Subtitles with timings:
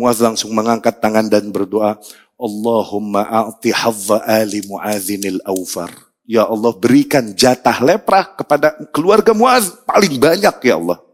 [0.00, 2.00] Muaz langsung mengangkat tangan dan berdoa,
[2.40, 5.92] Allahumma a'ti hadza ali mu'adzinil awfar.
[6.24, 11.04] Ya Allah berikan jatah lepra kepada keluarga Muaz paling banyak ya Allah.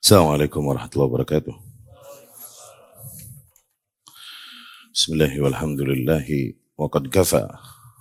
[0.00, 1.54] Assalamualaikum warahmatullahi wabarakatuh.
[4.96, 6.56] Bismillahirrahmanirrahim.
[6.72, 7.52] Wa qad kafa.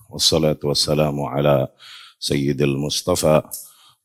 [0.07, 1.67] Wassalatu wassalamu ala
[2.23, 3.43] sayyidil mustafa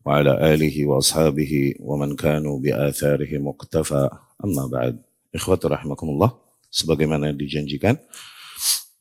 [0.04, 4.08] ashabihi wa man kanu bi atharihi muqtafa.
[4.40, 4.96] Amma ba'd.
[5.30, 6.32] Ikhwatu rahimakumullah.
[6.70, 7.98] Sebagaimana dijanjikan,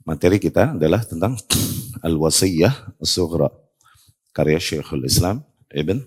[0.02, 1.38] materi kita adalah tentang
[2.02, 3.54] Al-Wasiyah As-Sughra.
[4.34, 6.02] Karya Syekhul Islam Ibn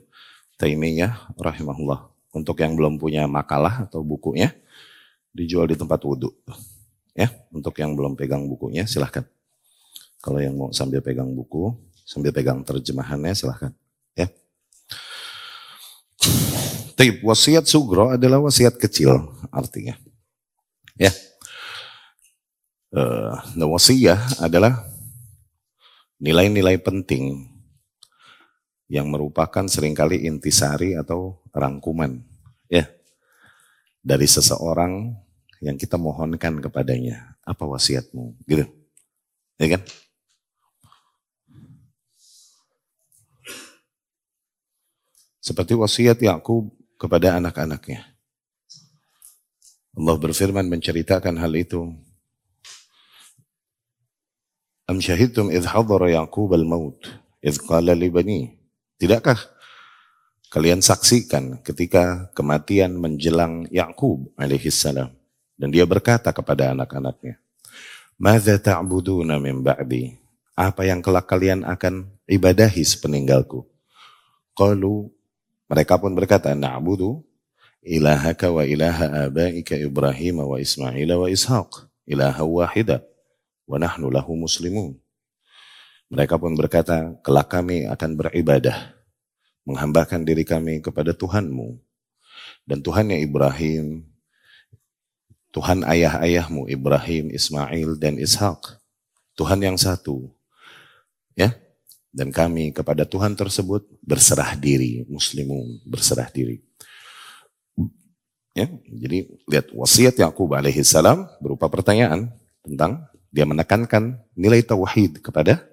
[0.59, 2.11] Taimiyah rahimahullah.
[2.33, 4.51] Untuk yang belum punya makalah atau bukunya,
[5.33, 6.33] dijual di tempat wudhu.
[7.13, 9.29] Ya, untuk yang belum pegang bukunya silahkan.
[10.23, 13.75] Kalau yang mau sambil pegang buku, sambil pegang terjemahannya silahkan.
[14.17, 14.33] Ya.
[16.93, 19.97] Tapi wasiat sugro adalah wasiat kecil artinya.
[20.97, 21.13] Ya.
[22.93, 23.33] Uh,
[23.65, 24.85] wasiat adalah
[26.21, 27.53] nilai-nilai penting
[28.93, 32.21] yang merupakan sering kali intisari atau rangkuman
[32.69, 32.85] ya
[34.05, 35.17] dari seseorang
[35.65, 38.69] yang kita mohonkan kepadanya apa wasiatmu gitu
[39.57, 39.83] ya kan
[45.41, 48.07] seperti wasiat Yakub kepada anak-anaknya
[49.99, 51.91] Allah berfirman menceritakan hal itu
[54.87, 57.03] Am syahidtum idh hadara Yaqub al-maut
[57.43, 58.63] idh qala li bani
[59.03, 59.35] Tidakkah
[60.47, 65.11] kalian saksikan ketika kematian menjelang Yakub alaihissalam
[65.59, 67.35] dan dia berkata kepada anak-anaknya,
[68.15, 70.23] "Madza ta'buduna min ba'di?"
[70.55, 73.67] Apa yang kelak kalian akan ibadahi sepeninggalku?
[74.55, 75.11] Qalu
[75.73, 77.25] mereka pun berkata, "Na'budu
[77.81, 83.01] ilahaka wa ilaha abaika Ibrahim wa Ismail wa Ishaq, ilaha wahida
[83.65, 85.01] wa nahnu lahu muslimun."
[86.13, 88.93] Mereka pun berkata, kelak kami akan beribadah,
[89.65, 91.81] menghambakan diri kami kepada Tuhanmu.
[92.69, 94.05] Dan Tuhannya Ibrahim,
[95.57, 98.77] Tuhan ayah-ayahmu Ibrahim, Ismail, dan Ishak.
[99.41, 100.29] Tuhan yang satu.
[101.33, 101.57] Ya,
[102.13, 106.61] dan kami kepada Tuhan tersebut berserah diri, muslimun berserah diri.
[108.53, 112.29] Ya, jadi lihat wasiat Yakub alaihi salam berupa pertanyaan
[112.61, 115.65] tentang dia menekankan nilai tauhid kepada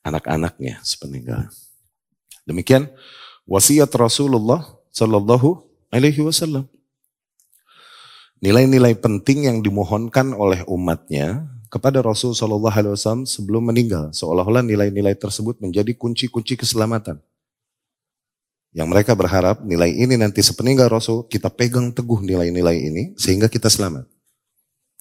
[0.00, 1.52] anak-anaknya sepeninggal.
[2.48, 2.88] Demikian
[3.44, 6.64] wasiat Rasulullah Sallallahu Alaihi Wasallam.
[8.40, 15.13] Nilai-nilai penting yang dimohonkan oleh umatnya kepada Rasul Sallallahu Alaihi Wasallam sebelum meninggal, seolah-olah nilai-nilai
[15.13, 17.21] tersebut menjadi kunci-kunci keselamatan.
[18.73, 23.65] Yang mereka berharap nilai ini nanti sepeninggal Rasul kita pegang teguh nilai-nilai ini sehingga kita
[23.65, 24.05] selamat.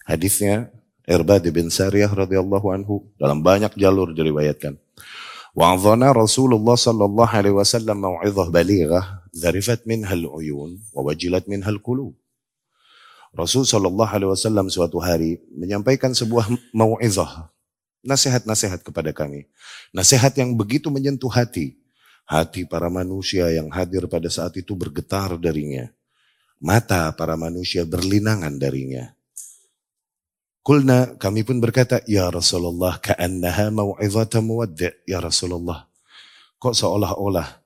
[0.09, 0.73] Hadisnya
[1.05, 4.77] Irbad bin Sariyah radhiyallahu anhu dalam banyak jalur diriwayatkan.
[5.59, 9.03] وعظنا رسول الله صلى الله عليه وسلم موعظة بليغة
[9.43, 12.15] ذرفت منها العيون ووجلت منها القلوب
[13.34, 17.50] Rasul Shallallahu Alaihi Wasallam suatu hari menyampaikan sebuah mau'izah,
[18.06, 19.50] nasihat-nasihat kepada kami,
[19.90, 21.76] nasihat yang begitu menyentuh hati,
[22.30, 25.90] hati para manusia yang hadir pada saat itu bergetar darinya,
[26.62, 29.10] mata para manusia berlinangan darinya,
[30.64, 35.92] Kulna kami pun berkata, Ya Rasulullah, ka'annaha mau'izata muwaddi' Ya Rasulullah.
[36.56, 37.60] Kok seolah-olah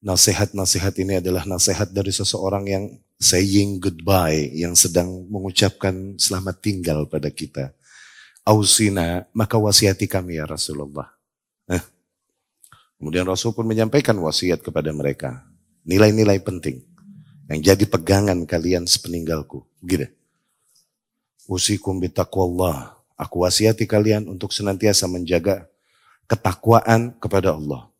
[0.00, 2.84] nasihat-nasihat ini adalah nasihat dari seseorang yang
[3.18, 7.74] saying goodbye, yang sedang mengucapkan selamat tinggal pada kita.
[8.46, 11.12] Ausina, maka wasiati kami ya Rasulullah.
[11.68, 11.82] Eh.
[12.96, 15.44] Kemudian Rasul pun menyampaikan wasiat kepada mereka.
[15.84, 16.80] Nilai-nilai penting
[17.50, 19.66] yang jadi pegangan kalian sepeninggalku.
[19.84, 20.08] Gitu.
[21.44, 22.96] Usikum bitaqwallah.
[23.18, 25.66] Aku wasiati kalian untuk senantiasa menjaga
[26.30, 27.90] ketakwaan kepada Allah.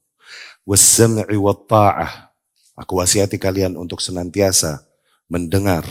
[0.65, 2.33] Wassam'i wa ta'ah.
[2.79, 4.88] Aku wasiati kalian untuk senantiasa
[5.29, 5.85] mendengar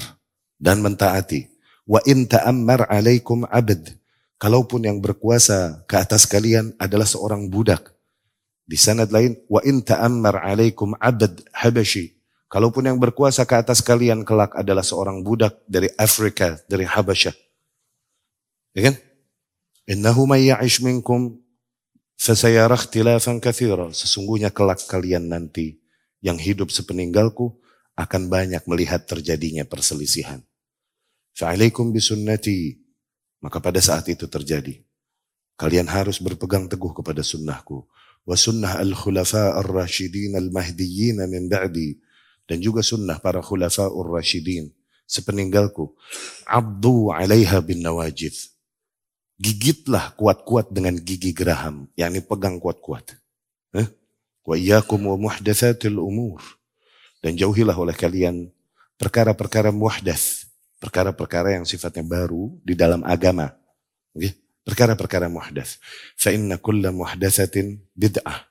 [0.60, 1.48] dan mentaati.
[1.88, 3.96] Wa in ta'ammar alaikum abd.
[4.38, 7.96] Kalaupun yang berkuasa ke atas kalian adalah seorang budak.
[8.68, 12.18] Di sanad lain, wa in ta'ammar alaikum abd habashi.
[12.48, 17.36] Kalaupun yang berkuasa ke atas kalian kelak adalah seorang budak dari Afrika, dari Habasyah.
[18.72, 18.96] Ya kan?
[19.84, 21.44] Innahu may ya'ish minkum
[22.16, 23.92] fasayara ikhtilafan katsira.
[23.92, 25.84] Sesungguhnya kelak kalian nanti
[26.24, 27.52] yang hidup sepeninggalku
[27.98, 30.46] akan banyak melihat terjadinya perselisihan.
[31.34, 32.78] Fa'alaikum bisunnati.
[33.42, 34.82] Maka pada saat itu terjadi.
[35.58, 37.90] Kalian harus berpegang teguh kepada sunnahku.
[38.22, 41.98] Wa sunnah al-khulafa ar-rashidin al-mahdiyyin min ba'di.
[42.46, 44.70] Dan juga sunnah para khulafa ar-rashidin.
[45.08, 45.96] sepeninggalku.
[46.44, 48.36] Abdu alaiha bin nawajid.
[49.40, 51.88] Gigitlah kuat-kuat dengan gigi geraham.
[51.96, 53.16] yakni pegang kuat-kuat.
[53.74, 53.88] Eh?
[54.44, 56.57] Wa iyyakum wa muhdatsatil umur.
[57.24, 58.50] Dan jauhilah oleh kalian
[58.98, 60.46] perkara-perkara muhdath.
[60.78, 63.50] Perkara-perkara yang sifatnya baru di dalam agama.
[64.14, 64.38] Okay?
[64.62, 65.82] Perkara-perkara muhdath.
[66.14, 68.46] Fa inna kulla muhdatsatin bid'ah.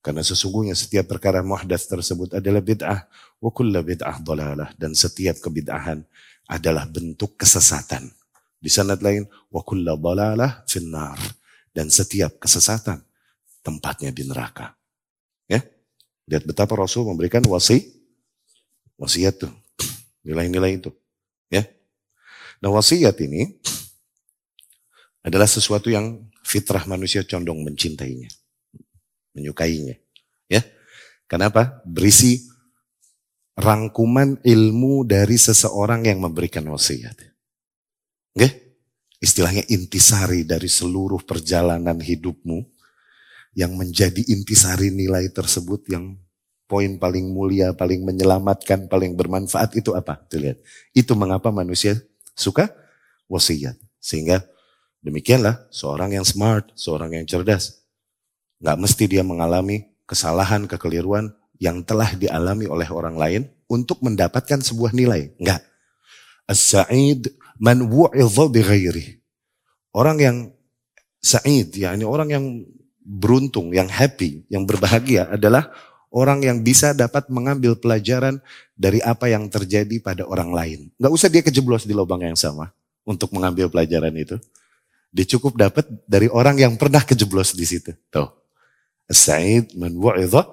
[0.00, 3.04] Karena sesungguhnya setiap perkara muhdath tersebut adalah bid'ah.
[3.42, 4.72] Wa kulla bid'ah dalalah.
[4.80, 6.00] Dan setiap kebid'ahan
[6.48, 8.08] adalah bentuk kesesatan.
[8.58, 11.20] Di sanad lain, wa kulla dalalah finnar.
[11.74, 13.04] Dan setiap kesesatan
[13.60, 14.72] tempatnya di neraka.
[15.44, 15.60] Ya.
[16.28, 17.97] Lihat betapa Rasul memberikan wasi,
[18.98, 19.52] wasiat tuh.
[20.26, 20.92] Nilai-nilai itu.
[21.48, 21.64] Ya.
[22.60, 23.56] Nah wasiat ini
[25.24, 28.28] adalah sesuatu yang fitrah manusia condong mencintainya
[29.38, 29.94] menyukainya.
[30.50, 30.66] Ya.
[31.30, 31.78] Kenapa?
[31.86, 32.42] Berisi
[33.54, 37.14] rangkuman ilmu dari seseorang yang memberikan wasiat.
[38.34, 38.48] Oke?
[39.22, 42.62] Istilahnya intisari dari seluruh perjalanan hidupmu
[43.58, 46.14] yang menjadi intisari nilai tersebut yang
[46.68, 50.20] poin paling mulia, paling menyelamatkan, paling bermanfaat itu apa?
[50.28, 50.60] Tuh lihat.
[50.92, 51.96] Itu mengapa manusia
[52.36, 52.70] suka
[53.26, 53.74] wasiat.
[53.98, 54.44] Sehingga
[55.02, 57.78] demikianlah seorang yang smart, seorang yang cerdas
[58.58, 61.30] Nggak mesti dia mengalami kesalahan, kekeliruan
[61.62, 65.34] yang telah dialami oleh orang lain untuk mendapatkan sebuah nilai.
[65.38, 65.62] Enggak.
[66.50, 67.30] As-sa'id
[67.62, 67.86] man.
[69.94, 70.36] Orang yang
[71.22, 72.44] sa'id, yakni orang yang
[72.98, 75.70] beruntung, yang happy, yang berbahagia adalah
[76.08, 78.40] orang yang bisa dapat mengambil pelajaran
[78.74, 80.78] dari apa yang terjadi pada orang lain.
[80.96, 82.72] Enggak usah dia kejeblos di lubang yang sama
[83.04, 84.36] untuk mengambil pelajaran itu.
[85.08, 87.96] Dia cukup dapat dari orang yang pernah kejeblos di situ.
[88.12, 88.28] Tuh.
[89.08, 90.44] Sa'id man wa'idha.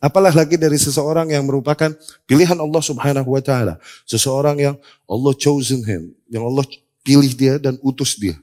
[0.00, 1.92] Apalah lagi dari seseorang yang merupakan
[2.28, 3.80] pilihan Allah subhanahu wa ta'ala.
[4.04, 4.76] Seseorang yang
[5.08, 6.12] Allah chosen him.
[6.28, 6.64] Yang Allah
[7.04, 8.36] pilih dia dan utus dia.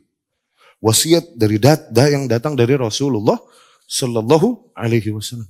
[0.82, 3.38] Wasiat dari dat, da yang datang dari Rasulullah
[3.88, 5.48] sallallahu alaihi wasallam.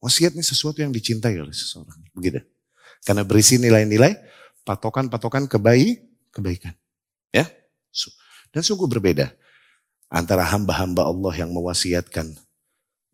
[0.00, 2.00] Wasiat ini sesuatu yang dicintai oleh seseorang.
[2.16, 2.40] Begitu.
[3.04, 4.16] Karena berisi nilai-nilai
[4.64, 6.00] patokan-patokan kebaik,
[6.32, 6.72] kebaikan.
[7.32, 7.48] Ya.
[8.50, 9.30] Dan sungguh berbeda
[10.10, 12.34] antara hamba-hamba Allah yang mewasiatkan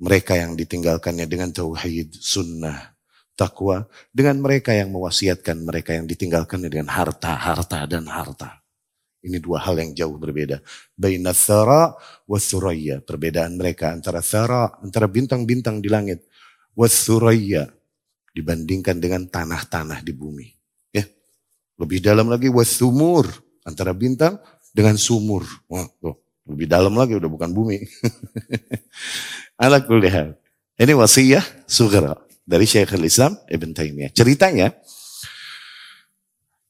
[0.00, 2.96] mereka yang ditinggalkannya dengan tauhid, sunnah,
[3.36, 8.64] takwa, dengan mereka yang mewasiatkan mereka yang ditinggalkannya dengan harta, harta dan harta.
[9.26, 10.62] Ini dua hal yang jauh berbeda.
[10.94, 11.96] Baina thara
[12.30, 13.02] wa thuraya.
[13.02, 16.24] Perbedaan mereka antara thara, antara bintang-bintang di langit.
[16.76, 17.72] Wa thuraya.
[18.36, 20.46] Dibandingkan dengan tanah-tanah di bumi.
[20.92, 21.08] Ya.
[21.80, 23.32] Lebih dalam lagi wa thumur.
[23.64, 24.38] Antara bintang
[24.76, 25.42] dengan sumur.
[25.66, 26.20] Wah, tuh.
[26.46, 27.82] Lebih dalam lagi udah bukan bumi.
[29.64, 30.38] Ala kulli hal.
[30.76, 32.14] Ini wasiyah sugra
[32.46, 34.12] dari Syekhul Islam Ibn Taimiyah.
[34.14, 34.70] Ceritanya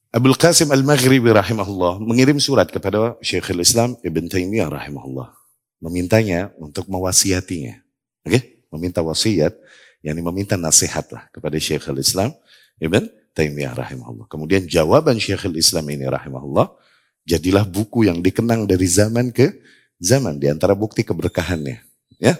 [0.09, 5.35] Abdul Qasim Al-Maghribi rahimahullah mengirim surat kepada Syekhul Islam Ibn Taimiyah rahimahullah.
[5.83, 7.77] Memintanya untuk mewasiatinya.
[8.25, 8.33] Oke?
[8.33, 8.41] Okay?
[8.73, 9.55] Meminta wasiat,
[10.07, 12.31] yang meminta nasihat lah kepada Syekhul Islam
[12.79, 13.03] Ibn
[13.35, 14.31] Taimiyah rahimahullah.
[14.31, 16.71] Kemudian jawaban Syekhul Islam ini rahimahullah,
[17.27, 19.59] jadilah buku yang dikenang dari zaman ke
[19.99, 21.83] zaman di antara bukti keberkahannya.
[22.17, 22.39] Ya,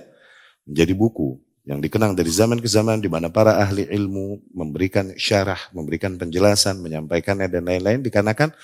[0.65, 1.37] menjadi buku
[1.67, 6.79] yang dikenang dari zaman ke zaman di mana para ahli ilmu memberikan syarah, memberikan penjelasan,
[6.79, 8.55] menyampaikannya dan lain-lain dikarenakan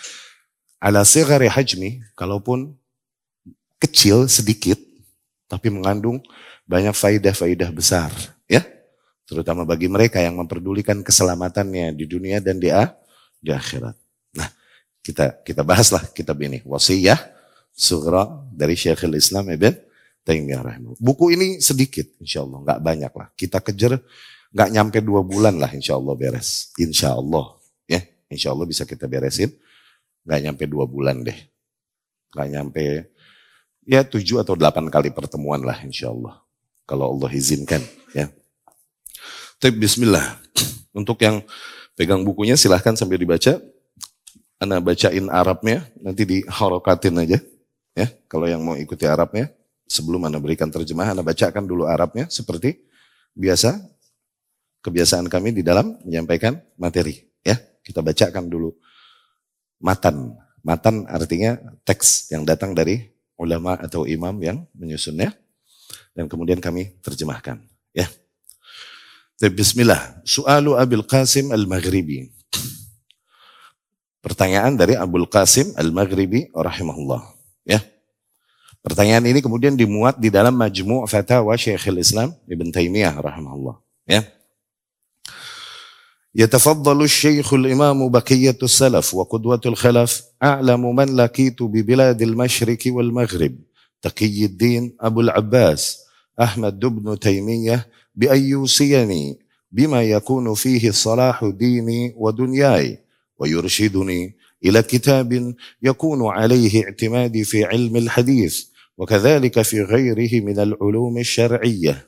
[0.79, 2.73] ala sigari hajmi, kalaupun
[3.77, 4.79] kecil sedikit,
[5.51, 6.23] tapi mengandung
[6.63, 8.09] banyak faidah-faidah besar,
[8.47, 8.63] ya.
[9.33, 12.69] Terutama bagi mereka yang memperdulikan keselamatannya di dunia dan di,
[13.41, 13.97] di akhirat.
[14.37, 14.49] Nah,
[15.01, 17.17] kita kita bahaslah kitab ini, wasiyah
[17.73, 19.73] sugra dari Syekhul Islam Ibn
[20.21, 20.77] Taimiyah.
[21.01, 23.27] Buku ini sedikit insya Allah, nggak banyak lah.
[23.33, 23.97] Kita kejar
[24.53, 26.69] nggak nyampe dua bulan lah insya Allah beres.
[26.77, 27.57] Insya Allah
[27.89, 29.49] ya, insya Allah bisa kita beresin.
[30.29, 31.35] Nggak nyampe dua bulan deh.
[32.37, 32.83] Nggak nyampe
[33.83, 36.37] ya tujuh atau delapan kali pertemuan lah insya Allah.
[36.85, 37.81] Kalau Allah izinkan
[38.13, 38.29] ya.
[39.63, 40.43] Tapi Bismillah.
[40.91, 41.39] Untuk yang
[41.95, 43.63] pegang bukunya silahkan sambil dibaca.
[44.59, 47.39] Anda bacain Arabnya, nanti diharokatin aja.
[47.95, 49.55] Ya, kalau yang mau ikuti Arabnya,
[49.87, 52.83] sebelum Anda berikan terjemahan, Anda bacakan dulu Arabnya seperti
[53.39, 53.79] biasa
[54.83, 57.23] kebiasaan kami di dalam menyampaikan materi.
[57.39, 57.55] Ya,
[57.87, 58.75] kita bacakan dulu
[59.79, 60.35] matan.
[60.59, 61.55] Matan artinya
[61.87, 62.99] teks yang datang dari
[63.39, 65.31] ulama atau imam yang menyusunnya.
[66.11, 67.63] Dan kemudian kami terjemahkan.
[67.95, 68.11] Ya.
[69.51, 70.23] Bismillah.
[70.23, 72.31] Soalu Abil Qasim Al-Maghribi.
[74.23, 77.19] Pertanyaan dari Abul Qasim Al-Maghribi rahimahullah.
[77.67, 77.83] Ya.
[78.79, 83.75] Pertanyaan ini kemudian dimuat di dalam Majmu' Fatawa Syekhul Islam Ibn Taimiyah rahimahullah.
[84.07, 84.23] Ya.
[86.35, 93.53] يتفضل الشيخ الإمام بقية السلف وقدوة الخلف أعلم من لقيت ببلاد المشرق والمغرب
[94.01, 96.01] تقي الدين أبو العباس
[96.41, 97.85] أحمد بن تيمية
[98.15, 99.39] بأن يوصيني
[99.71, 102.99] بما يكون فيه صلاح ديني ودنياي
[103.39, 108.63] ويرشدني إلى كتاب يكون عليه اعتمادي في علم الحديث
[108.97, 112.07] وكذلك في غيره من العلوم الشرعية.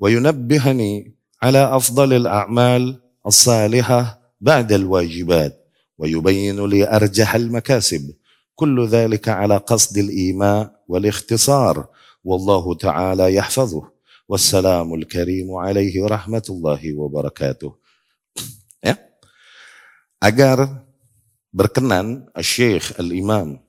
[0.00, 8.14] وينبهني على أفضل الأعمال الصالحة بعد الواجبات ويبين لي أرجح المكاسب
[8.54, 11.86] كل ذلك على قصد الإيماء والاختصار
[12.24, 13.93] والله تعالى يحفظه.
[14.24, 17.72] wassalamul karimu alaihi rahmatullahi wabarakatuh.
[18.80, 18.96] Ya.
[20.20, 20.84] Agar
[21.52, 23.60] berkenan Syekh Al-Imam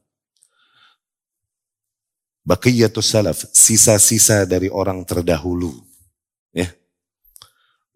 [2.45, 5.73] Baqiyatus Salaf, sisa-sisa dari orang terdahulu.
[6.53, 6.69] Ya.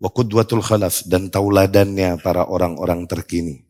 [0.02, 3.62] Wa qudwatul khalaf dan tauladannya para orang-orang terkini.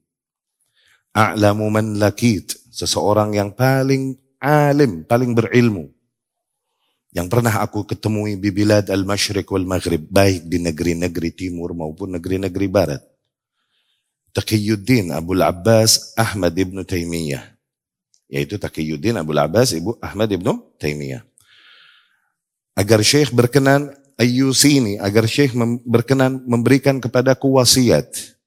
[1.12, 5.99] A'lamu man lakit, seseorang yang paling alim, paling berilmu
[7.10, 12.68] yang pernah aku ketemui di bilad al-masyriq wal maghrib, baik di negeri-negeri timur maupun negeri-negeri
[12.70, 13.02] barat.
[14.30, 17.42] Taqiyuddin Abu Abbas Ahmad ibn Taimiyah.
[18.30, 21.26] Yaitu Taqiyuddin Abu Abbas Ibu Ahmad ibn Taimiyah.
[22.78, 23.90] Agar Syekh berkenan
[24.20, 25.56] ayyusini agar Syekh
[25.88, 28.38] berkenan memberikan kepadaku wasiat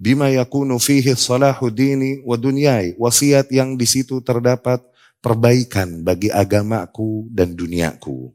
[0.00, 4.80] bima yakunu fihi salahu dini wa dunyai wasiat yang di situ terdapat
[5.20, 8.32] perbaikan bagi agamaku dan duniaku.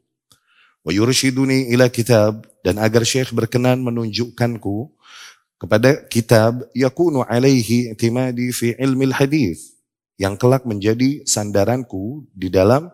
[0.86, 4.94] Wa yurshiduni ila kitab dan agar Syekh berkenan menunjukkanku
[5.58, 9.74] kepada kitab yakunu alaihi i'timadi fi ilmi hadis
[10.16, 12.88] yang kelak menjadi sandaranku di dalam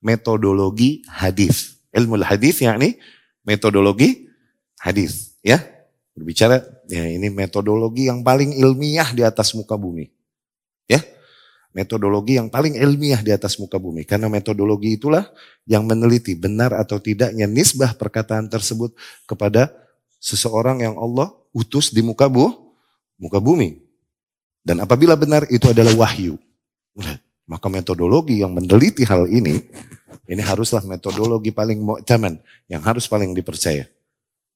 [0.00, 2.98] metodologi hadis ilmu hadis yakni
[3.44, 4.26] metodologi
[4.80, 5.60] hadis ya.
[6.14, 10.14] Berbicara ya ini metodologi yang paling ilmiah di atas muka bumi
[10.86, 11.02] ya
[11.74, 15.26] metodologi yang paling ilmiah di atas muka bumi karena metodologi itulah
[15.66, 18.94] yang meneliti benar atau tidaknya nisbah perkataan tersebut
[19.26, 19.74] kepada
[20.22, 22.54] seseorang yang Allah utus di muka bu
[23.18, 23.82] muka bumi
[24.62, 26.38] dan apabila benar itu adalah wahyu
[27.44, 29.60] maka metodologi yang meneliti hal ini
[30.24, 33.84] ini haruslah metodologi paling mu'taman yang harus paling dipercaya.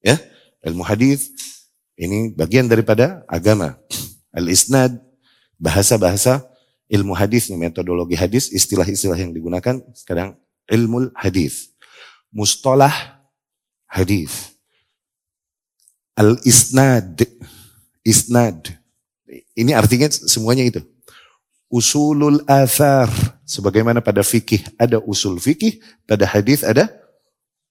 [0.01, 0.17] Ya,
[0.65, 1.29] ilmu hadis
[1.93, 3.77] ini bagian daripada agama.
[4.33, 4.97] Al-isnad
[5.61, 6.48] bahasa-bahasa
[6.89, 11.71] ilmu hadis metodologi hadis, istilah-istilah yang digunakan sekarang ilmu hadis.
[12.33, 13.21] Mustalah
[13.85, 14.57] hadis.
[16.17, 17.23] Al-isnad
[18.09, 18.73] isnad.
[19.53, 20.81] Ini artinya semuanya itu
[21.69, 23.09] usulul athar.
[23.45, 26.89] Sebagaimana pada fikih ada usul fikih, pada hadis ada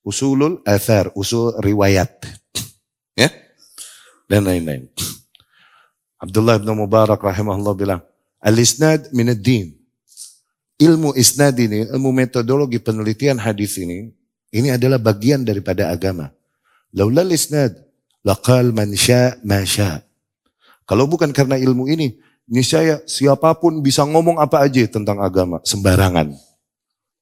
[0.02, 2.10] usulul athar, usul riwayat.
[3.14, 3.30] Ya?
[4.26, 4.90] Dan lain-lain.
[6.18, 8.02] Abdullah bin Mubarak rahimahullah bilang,
[8.42, 9.78] al-isnad min din
[10.78, 14.14] Ilmu isnad ini, ilmu metodologi penelitian hadis ini,
[14.54, 16.30] ini adalah bagian daripada agama.
[16.94, 17.74] Laula isnad
[18.22, 20.06] laqal man sya ma sya.
[20.86, 22.22] Kalau bukan karena ilmu ini,
[22.62, 26.30] saya siapa pun bisa ngomong apa aja tentang agama sembarangan.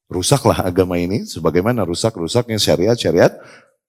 [0.05, 3.33] Rusaklah agama ini sebagaimana rusak-rusaknya syariat-syariat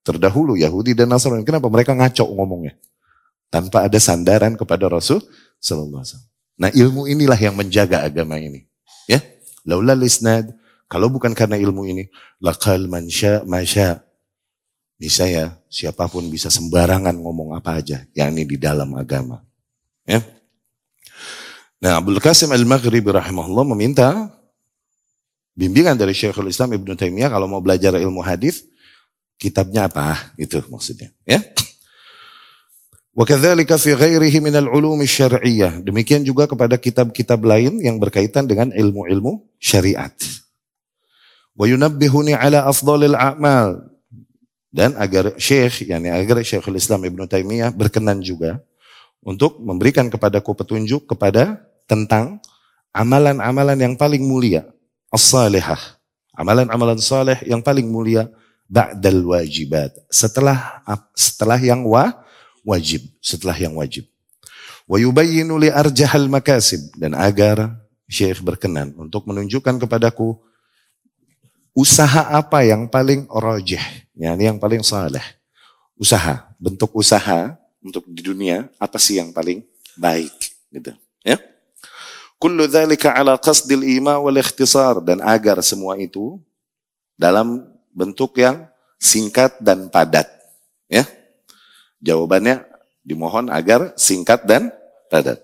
[0.01, 1.45] terdahulu Yahudi dan Nasrani.
[1.45, 2.73] Kenapa mereka ngaco ngomongnya?
[3.53, 5.21] Tanpa ada sandaran kepada Rasul
[5.61, 8.67] sallallahu alaihi Nah, ilmu inilah yang menjaga agama ini.
[9.07, 9.23] Ya.
[9.63, 10.51] Laula lisnad,
[10.91, 12.11] kalau bukan karena ilmu ini,
[12.43, 14.03] laqal man sya masya.
[14.99, 19.47] Ini saya siapa pun bisa sembarangan ngomong apa aja, yakni di dalam agama.
[20.03, 20.19] Ya.
[21.79, 24.35] Nah, Abdul Qasim Al-Maghribi rahimahullah meminta
[25.55, 28.67] bimbingan dari Syekhul Islam Ibnu Taimiyah kalau mau belajar ilmu hadis,
[29.39, 30.35] kitabnya apa?
[30.35, 31.39] Itu maksudnya, ya.
[33.19, 35.83] Wa kadzalika fi ghairihi min al-ulum syar'iyyah.
[35.83, 40.15] Demikian juga kepada kitab-kitab lain yang berkaitan dengan ilmu-ilmu syariat.
[41.59, 43.91] Wa yunabbihuni ala afdhalil a'mal.
[44.71, 48.63] Dan agar Syekh, yakni agar Syekhul Islam Ibnu Taimiyah berkenan juga
[49.27, 51.59] untuk memberikan kepadaku petunjuk kepada
[51.91, 52.39] tentang
[52.95, 54.63] amalan-amalan yang paling mulia,
[55.11, 55.99] as-salihah.
[56.39, 58.31] Amalan-amalan saleh yang paling mulia
[58.71, 59.99] ba'dal wajibat.
[60.07, 60.87] Setelah
[61.19, 62.15] setelah yang wa,
[62.65, 64.07] wajib, setelah yang wajib.
[64.89, 67.77] Wa yubayyinu li arjahal makasib dan agar
[68.09, 70.41] Syekh berkenan untuk menunjukkan kepadaku
[71.77, 73.83] usaha apa yang paling rajih,
[74.17, 75.23] yakni yang paling saleh.
[76.01, 77.53] Usaha, bentuk usaha
[77.85, 79.61] untuk di dunia apa sih yang paling
[79.99, 80.33] baik
[80.73, 81.37] gitu, ya.
[82.39, 86.39] Kullu dzalika ala qasdil ima wal ikhtisar dan agar semua itu
[87.19, 90.31] dalam bentuk yang singkat dan padat.
[90.87, 91.03] Ya.
[91.99, 92.69] Jawabannya
[93.09, 94.69] Dimohon agar singkat dan
[95.09, 95.41] padat.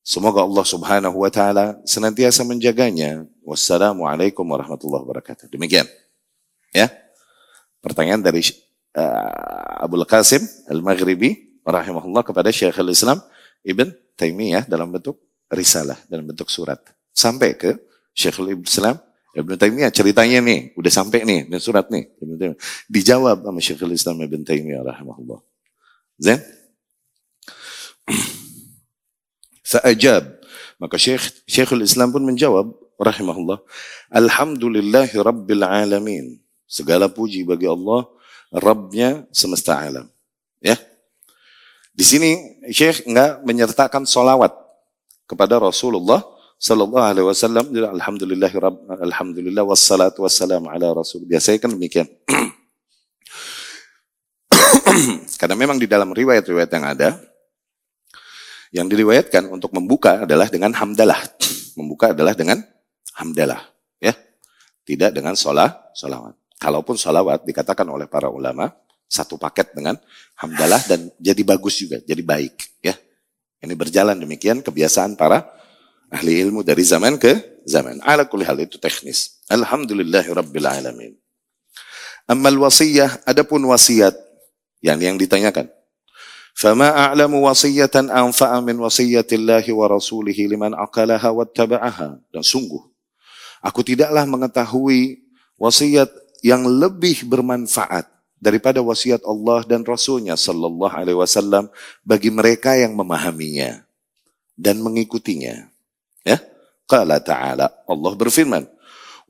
[0.00, 3.28] Semoga Allah Subhanahu wa taala senantiasa menjaganya.
[3.44, 5.52] Wassalamualaikum warahmatullahi wabarakatuh.
[5.52, 5.84] Demikian.
[6.72, 6.88] Ya.
[7.84, 8.40] Pertanyaan dari
[8.96, 10.42] uh, Abu Qasim
[10.72, 13.20] Al-Maghribi rahimahullah kepada Syekhul Islam
[13.62, 15.20] Ibn Taimiyah dalam bentuk
[15.52, 16.80] risalah, dalam bentuk surat.
[17.12, 17.76] Sampai ke
[18.16, 18.96] Syekhul Islam
[19.36, 22.08] Ibn Taimiyah ceritanya nih, udah sampai nih, dan surat nih.
[22.88, 25.51] Dijawab sama Syekhul Islam Ibn Taimiyah rahimahullah.
[26.22, 26.38] Zain?
[29.66, 30.38] Fa'ajab.
[30.78, 33.58] Maka Syekh, Syekhul Islam pun menjawab, rahimahullah,
[34.10, 36.38] Alhamdulillahi Rabbil Alamin.
[36.66, 38.06] Segala puji bagi Allah,
[38.54, 40.06] Rabbnya semesta alam.
[40.62, 40.78] Ya.
[41.92, 44.54] Di sini Syekh enggak menyertakan solawat
[45.28, 46.24] kepada Rasulullah
[46.62, 47.74] Sallallahu Alaihi Wasallam.
[47.74, 48.52] Alhamdulillah,
[49.02, 51.26] Alhamdulillah, wassalatu wassalam ala Rasul.
[51.26, 52.06] Biasanya kan demikian.
[55.40, 57.08] Karena memang di dalam riwayat-riwayat yang ada,
[58.72, 61.20] yang diriwayatkan untuk membuka adalah dengan hamdalah.
[61.76, 62.60] Membuka adalah dengan
[63.16, 63.60] hamdalah.
[64.00, 64.16] Ya,
[64.84, 66.36] Tidak dengan sholat, sholawat.
[66.56, 68.72] Kalaupun sholawat dikatakan oleh para ulama,
[69.08, 70.00] satu paket dengan
[70.40, 72.80] hamdalah dan jadi bagus juga, jadi baik.
[72.80, 72.96] Ya,
[73.60, 75.44] Ini berjalan demikian kebiasaan para
[76.08, 78.00] ahli ilmu dari zaman ke zaman.
[78.04, 79.42] Ala kulli hal itu teknis.
[79.52, 81.12] Alhamdulillahi Alamin.
[82.24, 84.31] Amal wasiyah, adapun wasiat
[84.82, 85.70] yang yang ditanyakan.
[86.52, 92.20] Fama a'lamu wasiyatan anfa'a min wasiyatillahi wa rasulih liman aqalaha wattaba'aha.
[92.28, 92.82] Dan sungguh,
[93.64, 95.24] aku tidaklah mengetahui
[95.56, 96.12] wasiat
[96.44, 98.04] yang lebih bermanfaat
[98.42, 101.70] daripada wasiat Allah dan Rasulnya Sallallahu Alaihi Wasallam
[102.02, 103.86] bagi mereka yang memahaminya
[104.58, 105.70] dan mengikutinya.
[106.26, 106.42] Ya,
[106.84, 108.66] Qala Ta'ala, Allah berfirman,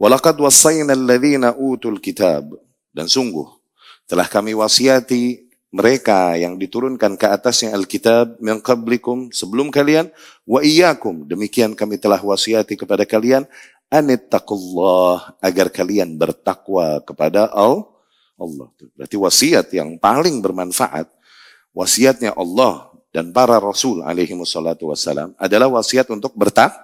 [0.00, 2.59] Walakad wassayna alladhina utul kitab.
[2.90, 3.47] Dan sungguh,
[4.12, 10.12] telah kami wasiati mereka yang diturunkan ke atasnya Alkitab min qablikum sebelum kalian
[10.45, 13.49] wa iyyakum demikian kami telah wasiati kepada kalian
[13.88, 18.68] anittaqullah agar kalian bertakwa kepada Allah.
[18.92, 21.09] Berarti wasiat yang paling bermanfaat
[21.72, 26.77] wasiatnya Allah dan para rasul alaihi wassalatu wassalam adalah wasiat untuk bertak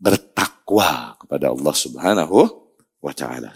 [0.00, 2.38] bertakwa kepada Allah Subhanahu
[3.04, 3.52] wa taala.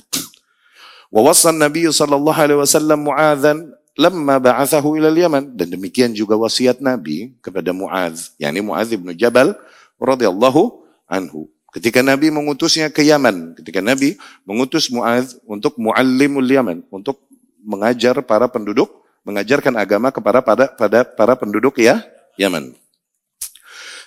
[1.09, 6.79] Wa wasa Nabi sallallahu alaihi wasallam Muadzan lamma ba'athahu ila Yaman dan demikian juga wasiat
[6.79, 9.59] Nabi kepada Muaz, yakni Muaz bin Jabal
[9.99, 11.51] radhiyallahu anhu.
[11.75, 14.15] Ketika Nabi mengutusnya ke Yaman, ketika Nabi
[14.47, 17.25] mengutus Muaz untuk muallimul Yaman, untuk
[17.59, 18.89] mengajar para penduduk,
[19.27, 22.01] mengajarkan agama kepada pada pada para penduduk ya
[22.39, 22.73] Yaman.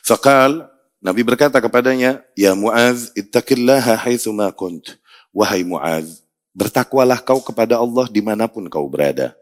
[0.01, 0.71] Fakal
[1.03, 4.97] Nabi berkata kepadanya, "Ya Muaz, ittaqillaha haitsu ma kunt."
[5.31, 9.35] Wahai Muaz, bertakwalah kau kepada Allah di mana pun kau berada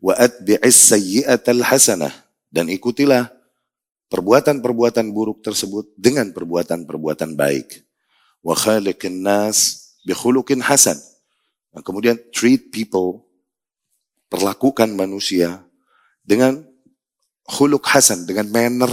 [0.00, 0.96] wa atbi'is
[1.62, 2.12] hasanah
[2.50, 3.30] dan ikutilah
[4.10, 7.86] perbuatan-perbuatan buruk tersebut dengan perbuatan-perbuatan baik.
[8.42, 10.98] Wa khaliqin nas bi khuluqin hasan.
[11.70, 13.22] Nah, kemudian treat people
[14.26, 15.62] perlakukan manusia
[16.26, 16.66] dengan
[17.46, 18.90] khuluq hasan, dengan manner,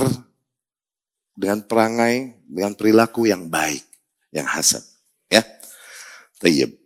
[1.33, 3.81] dengan perangai, dengan perilaku yang baik,
[4.29, 4.85] yang hasan.
[5.33, 5.41] Ya.
[6.37, 6.77] Tayyib.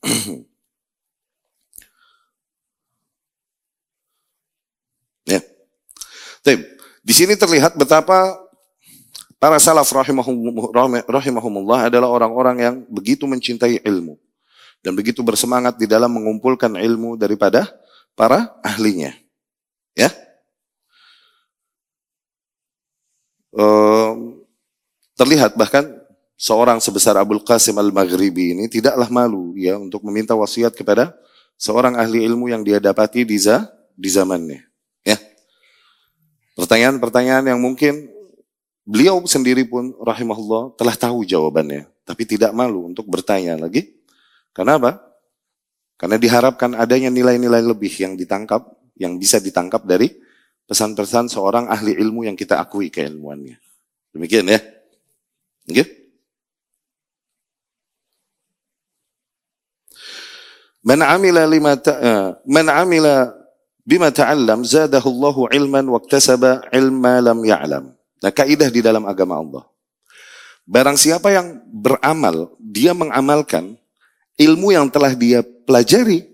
[6.40, 6.56] Tapi
[7.04, 8.40] di sini terlihat betapa
[9.36, 14.16] para salaf rahimahumullah adalah orang-orang yang begitu mencintai ilmu
[14.80, 17.68] dan begitu bersemangat di dalam mengumpulkan ilmu daripada
[18.16, 19.12] para ahlinya.
[19.92, 20.08] Ya.
[25.20, 25.99] Terlihat bahkan
[26.40, 31.12] seorang sebesar Abdul Qasim Al-Maghribi ini tidaklah malu ya untuk meminta wasiat kepada
[31.60, 34.70] seorang ahli ilmu yang dia dapati di, za, di zamannya.
[36.60, 38.12] Pertanyaan-pertanyaan yang mungkin
[38.84, 41.88] beliau sendiri pun rahimahullah telah tahu jawabannya.
[42.04, 43.96] Tapi tidak malu untuk bertanya lagi.
[44.52, 45.00] Kenapa?
[45.96, 48.66] Karena diharapkan adanya nilai-nilai lebih yang ditangkap,
[49.00, 50.12] yang bisa ditangkap dari
[50.68, 53.56] pesan-pesan seorang ahli ilmu yang kita akui keilmuannya.
[54.12, 54.60] Demikian ya.
[55.64, 55.99] Oke?
[60.80, 63.28] Man amila lima ta, uh, man amila
[63.84, 67.92] bima ta'allam zadahullahu ilman waktasaba ilma lam ya'lam.
[68.20, 69.64] Nah, kaidah di dalam agama Allah.
[70.64, 73.76] Barang siapa yang beramal, dia mengamalkan
[74.40, 76.28] ilmu yang telah dia pelajari,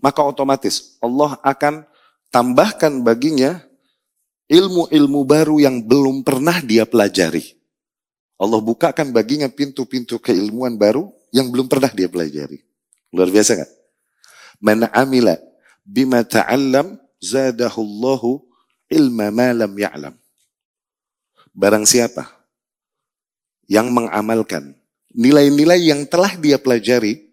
[0.00, 1.84] maka otomatis Allah akan
[2.32, 3.60] tambahkan baginya
[4.48, 7.56] ilmu-ilmu baru yang belum pernah dia pelajari.
[8.40, 12.60] Allah bukakan baginya pintu-pintu keilmuan baru yang belum pernah dia pelajari.
[13.12, 13.68] Luar biasa kan?
[14.62, 15.34] Mana amila
[15.82, 18.38] bima ta'allam zadahullahu
[18.86, 20.14] ilma ma lam ya'lam.
[21.50, 22.30] Barang siapa
[23.66, 24.78] yang mengamalkan
[25.10, 27.26] nilai-nilai yang telah dia pelajari,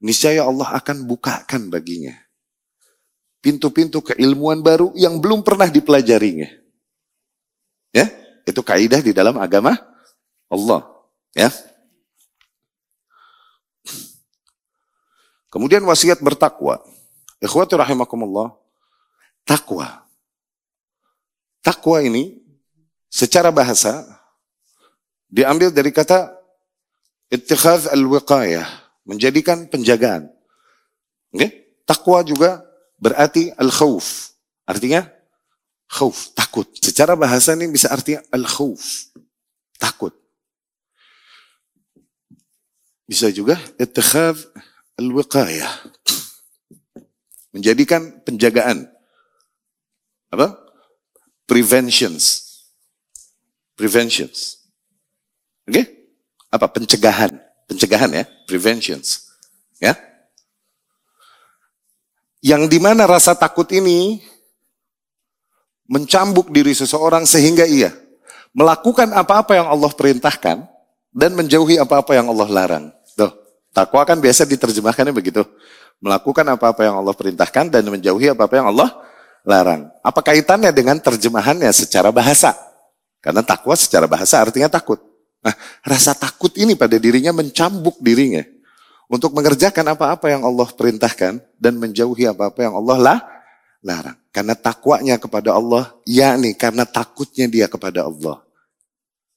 [0.00, 2.26] niscaya Allah akan bukakan baginya
[3.46, 6.50] pintu-pintu keilmuan baru yang belum pernah dipelajarinya.
[7.94, 8.10] Ya,
[8.42, 9.78] itu kaidah di dalam agama
[10.50, 10.82] Allah,
[11.30, 11.46] ya.
[15.56, 16.84] Kemudian wasiat bertakwa.
[17.40, 18.52] Ikhwati rahimakumullah.
[19.48, 20.04] Takwa.
[21.64, 22.44] Takwa ini
[23.08, 24.04] secara bahasa
[25.32, 26.28] diambil dari kata
[27.32, 28.68] ittikhaz al-wiqayah,
[29.08, 30.28] menjadikan penjagaan.
[31.32, 31.72] Okay?
[31.88, 32.60] Takwa juga
[33.00, 34.36] berarti al-khawf.
[34.68, 35.08] Artinya
[35.88, 36.68] khawf, takut.
[36.84, 39.08] Secara bahasa ini bisa artinya al-khawf,
[39.80, 40.12] takut.
[43.08, 44.52] Bisa juga ittikhaz
[44.96, 45.72] al-wiqayah.
[47.52, 48.84] Menjadikan penjagaan.
[50.28, 50.56] Apa?
[51.48, 52.44] Preventions.
[53.76, 54.66] Preventions.
[55.64, 55.72] Oke?
[55.72, 55.84] Okay?
[56.52, 56.68] Apa?
[56.68, 57.32] Pencegahan.
[57.64, 58.24] Pencegahan ya.
[58.44, 59.32] Preventions.
[59.80, 59.96] Ya.
[62.44, 64.20] Yang di mana rasa takut ini
[65.86, 67.94] mencambuk diri seseorang sehingga ia
[68.56, 70.64] melakukan apa-apa yang Allah perintahkan
[71.12, 72.86] dan menjauhi apa-apa yang Allah larang.
[73.76, 75.44] Takwa kan biasa diterjemahkannya begitu.
[76.00, 78.88] Melakukan apa-apa yang Allah perintahkan dan menjauhi apa-apa yang Allah
[79.44, 79.92] larang.
[80.00, 82.56] Apa kaitannya dengan terjemahannya secara bahasa?
[83.20, 84.96] Karena takwa secara bahasa artinya takut.
[85.44, 85.52] Nah,
[85.84, 88.40] rasa takut ini pada dirinya mencambuk dirinya
[89.06, 93.18] untuk mengerjakan apa-apa yang Allah perintahkan dan menjauhi apa-apa yang Allah lah,
[93.84, 94.18] larang.
[94.32, 98.40] Karena takwanya kepada Allah, yakni karena takutnya dia kepada Allah.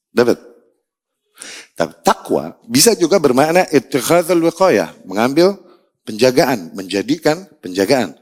[0.10, 0.49] Dapat?
[1.76, 5.56] Takwa bisa juga bermakna ittikhadzul wiqayah, mengambil
[6.04, 8.18] penjagaan, menjadikan penjagaan.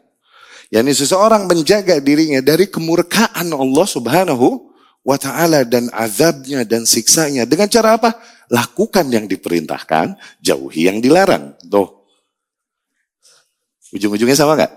[0.67, 4.67] Yani seseorang menjaga dirinya dari kemurkaan Allah Subhanahu
[5.07, 8.19] wa taala dan azabnya dan siksanya dengan cara apa?
[8.51, 11.55] Lakukan yang diperintahkan, jauhi yang dilarang.
[11.71, 11.87] Tuh.
[13.95, 14.73] Ujung-ujungnya sama nggak?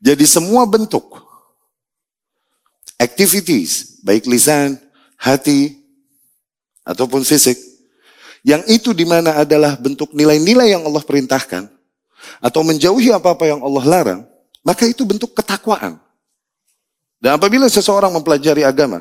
[0.00, 1.20] Jadi semua bentuk
[2.96, 4.80] activities, baik lisan,
[5.20, 5.83] hati,
[6.84, 7.56] ataupun fisik,
[8.44, 11.66] yang itu di mana adalah bentuk nilai-nilai yang Allah perintahkan,
[12.44, 14.20] atau menjauhi apa-apa yang Allah larang,
[14.60, 15.96] maka itu bentuk ketakwaan.
[17.20, 19.00] Dan apabila seseorang mempelajari agama,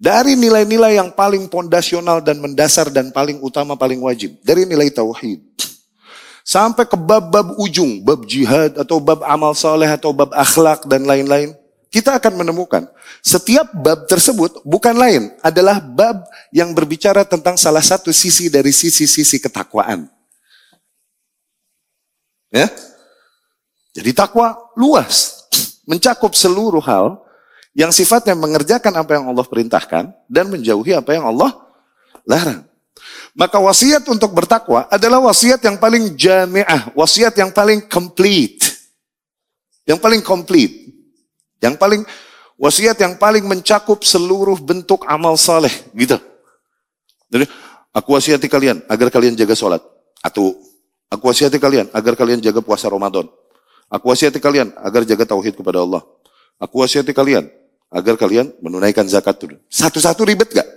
[0.00, 5.40] dari nilai-nilai yang paling pondasional dan mendasar dan paling utama, paling wajib, dari nilai tauhid,
[6.40, 11.52] sampai ke bab-bab ujung, bab jihad atau bab amal soleh atau bab akhlak dan lain-lain,
[11.90, 12.86] kita akan menemukan
[13.18, 16.22] setiap bab tersebut bukan lain adalah bab
[16.54, 20.06] yang berbicara tentang salah satu sisi dari sisi-sisi ketakwaan.
[22.50, 22.66] Ya,
[23.90, 25.46] jadi takwa luas,
[25.82, 27.18] mencakup seluruh hal
[27.74, 31.50] yang sifatnya mengerjakan apa yang Allah perintahkan dan menjauhi apa yang Allah
[32.26, 32.62] larang.
[33.34, 38.62] Maka wasiat untuk bertakwa adalah wasiat yang paling jamiah, wasiat yang paling complete.
[39.86, 40.90] Yang paling complete.
[41.60, 42.02] Yang paling
[42.60, 46.16] wasiat yang paling mencakup seluruh bentuk amal saleh, gitu.
[47.30, 47.46] Jadi,
[47.92, 49.80] aku wasiati kalian agar kalian jaga sholat.
[50.20, 50.56] Atau
[51.08, 53.28] aku wasiati kalian agar kalian jaga puasa Ramadan.
[53.90, 56.02] Aku wasiati kalian agar jaga tauhid kepada Allah.
[56.60, 57.48] Aku wasiati kalian
[57.90, 59.56] agar kalian menunaikan zakat itu.
[59.66, 60.68] Satu-satu ribet gak?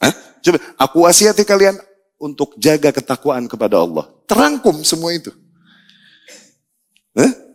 [0.00, 0.12] Hah?
[0.40, 1.76] Coba, aku wasiati kalian
[2.16, 4.08] untuk jaga ketakwaan kepada Allah.
[4.24, 5.28] Terangkum semua itu.
[7.12, 7.45] Hah?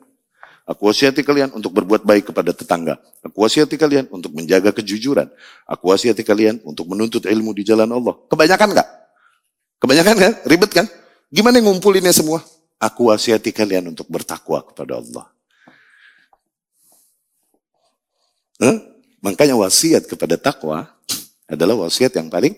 [0.72, 2.96] Aku wasiati kalian untuk berbuat baik kepada tetangga.
[3.20, 5.28] Aku wasiati kalian untuk menjaga kejujuran.
[5.68, 8.16] Aku wasiati kalian untuk menuntut ilmu di jalan Allah.
[8.32, 8.88] Kebanyakan gak?
[9.84, 10.32] Kebanyakan kan?
[10.48, 10.88] Ribet kan?
[11.28, 12.40] Gimana ngumpulinnya semua?
[12.80, 15.26] Aku wasiati kalian untuk bertakwa kepada Allah.
[18.64, 18.78] Huh?
[19.20, 20.88] Makanya wasiat kepada takwa
[21.52, 22.56] adalah wasiat yang paling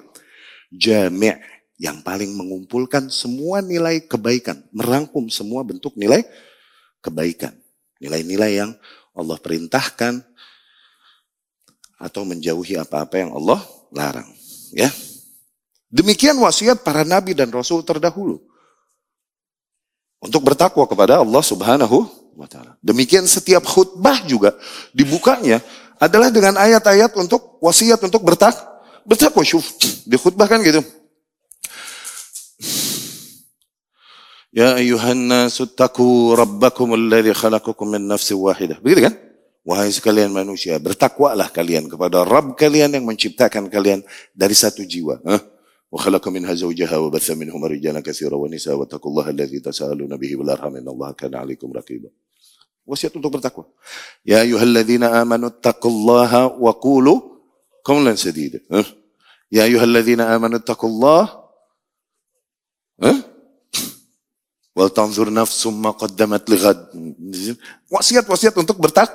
[0.70, 1.34] jami'
[1.82, 6.22] yang paling mengumpulkan semua nilai kebaikan, merangkum semua bentuk nilai
[7.02, 7.63] kebaikan.
[8.04, 8.76] Nilai-nilai yang
[9.16, 10.20] Allah perintahkan
[12.04, 13.64] atau menjauhi apa-apa yang Allah
[13.96, 14.28] larang,
[14.76, 14.92] ya.
[15.88, 18.44] Demikian wasiat para nabi dan rasul terdahulu
[20.20, 22.76] untuk bertakwa kepada Allah Subhanahu wa taala.
[22.84, 24.58] Demikian setiap khutbah juga
[24.92, 25.62] dibukanya
[26.02, 28.58] adalah dengan ayat-ayat untuk wasiat untuk bertak
[29.06, 29.46] bertakwa.
[29.46, 30.82] Syuf, di khutbah kan gitu.
[34.53, 38.81] Ya ayuhan nasu taku rabbakum alladhi khalaqakum min nafsin wahidah.
[38.81, 39.15] Begitu kan?
[39.69, 44.01] Wahai sekalian manusia, bertakwalah kalian kepada Rabb kalian yang menciptakan kalian
[44.33, 45.21] dari satu jiwa.
[45.25, 45.43] Huh?
[45.89, 50.89] وخلق منها زوجها وبث منهما رجالا كثيرا ونساء واتقوا الله الذي تساءلون به والارحام ان
[50.89, 52.13] الله كان عليكم رقيبا
[52.89, 53.69] Wasiat untuk bertakwa.
[54.25, 57.45] Ya ayyuhalladzina amanu taqullaha wa qulu
[57.85, 58.65] qawlan sadida.
[59.53, 61.37] Ya ayyuhalladzina amanu taqullaha
[64.74, 66.78] Wal tanzur nafsum ma qaddamat lighad.
[67.94, 69.10] Wasiat-wasiat untuk bertak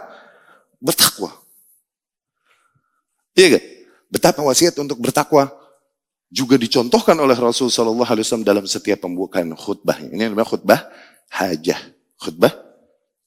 [0.79, 1.35] bertakwa.
[3.35, 3.65] Iya gak?
[4.09, 5.51] Betapa wasiat untuk bertakwa
[6.31, 9.99] juga dicontohkan oleh Rasul Shallallahu Alaihi Wasallam dalam setiap pembukaan khutbah.
[9.99, 10.87] Ini namanya khutbah
[11.35, 11.79] hajah.
[12.19, 12.55] Khutbah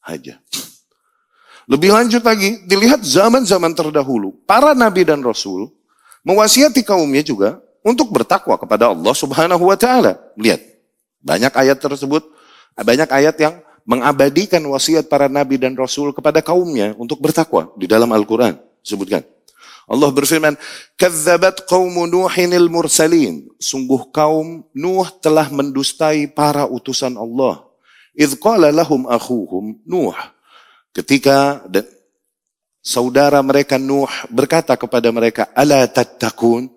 [0.03, 0.39] hajah.
[1.69, 5.71] Lebih lanjut lagi, dilihat zaman-zaman terdahulu, para nabi dan rasul
[6.25, 10.17] mewasiati kaumnya juga untuk bertakwa kepada Allah Subhanahu wa taala.
[10.35, 10.61] Lihat,
[11.21, 12.25] banyak ayat tersebut,
[12.77, 13.55] banyak ayat yang
[13.85, 18.57] mengabadikan wasiat para nabi dan rasul kepada kaumnya untuk bertakwa di dalam Al-Qur'an.
[18.81, 19.25] Sebutkan.
[19.91, 20.55] Allah berfirman,
[20.95, 27.65] "Kadzabat qaumu Nuhinil mursalin." Sungguh kaum Nuh telah mendustai para utusan Allah.
[28.39, 30.15] Qala lahum akhuhum Nuh.
[30.95, 31.63] Ketika
[32.79, 36.71] saudara mereka Nuh berkata kepada mereka, "Ala tattaqun?"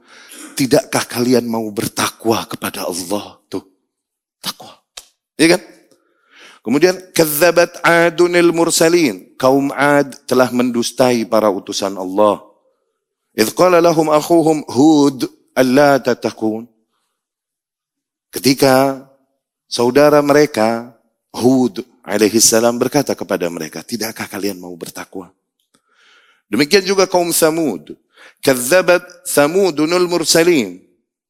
[0.54, 3.42] Tidakkah kalian mau bertakwa kepada Allah?
[3.50, 3.73] Tuh,
[4.44, 4.76] takwa.
[5.40, 5.62] Iya kan?
[6.60, 9.32] Kemudian kadzabat adunil mursalin.
[9.40, 12.44] Kaum Ad telah mendustai para utusan Allah.
[13.32, 15.24] Idh qala lahum akhuhum Hud
[15.56, 16.68] alla tatakun.
[18.28, 19.04] Ketika
[19.64, 20.92] saudara mereka
[21.34, 25.32] Hud alaihi salam berkata kepada mereka, "Tidakkah kalian mau bertakwa?"
[26.52, 27.96] Demikian juga kaum Samud.
[28.44, 30.83] Kadzabat Samudunul mursalin.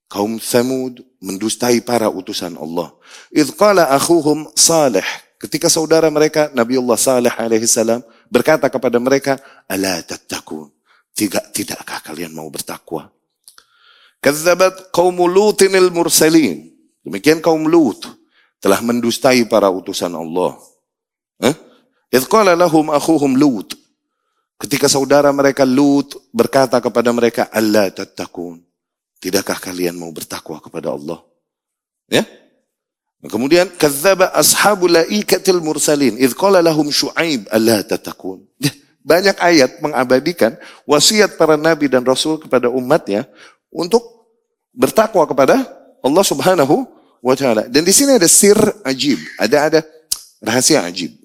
[0.09, 2.93] Kaum Samud mendustai para utusan Allah.
[3.33, 5.05] Idh qala akhuhum Salih.
[5.41, 9.37] Ketika saudara mereka Nabiullah Salih alaihi salam berkata kepada mereka,
[9.69, 10.71] "Ala tattaqun?"
[11.15, 13.07] Tidak tidakkah kalian mau bertakwa?
[14.19, 16.75] Kadzabat kaum Lutinil mursalin.
[17.05, 18.09] Demikian kaum Lut
[18.59, 20.57] telah mendustai para utusan Allah.
[21.45, 21.55] Eh?
[22.09, 23.77] Idh qala lahum akhuhum Lut.
[24.57, 28.74] Ketika saudara mereka Lut berkata kepada mereka, Allah tattaqun.
[29.25, 31.25] Tidakkah kalian mau bertakwa kepada Allah?
[32.13, 32.29] Ya?
[33.25, 38.45] Kemudian kadzdzaba ashabul laikatil mursalin idz qala lahum syuaib alla tattaqun.
[38.61, 38.69] Ya,
[39.01, 43.25] banyak ayat mengabadikan wasiat para nabi dan rasul kepada umatnya
[43.73, 44.05] untuk
[44.77, 45.65] bertakwa kepada
[46.05, 46.85] Allah Subhanahu
[47.25, 47.65] wa taala.
[47.73, 49.81] Dan di sini ada sir ajib, ada ada
[50.45, 51.17] rahasia ajib.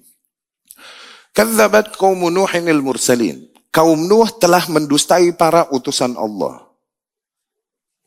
[1.36, 3.44] Kadzabat kaum Nuhin mursalin.
[3.68, 6.69] Kaum Nuh telah mendustai para utusan Allah.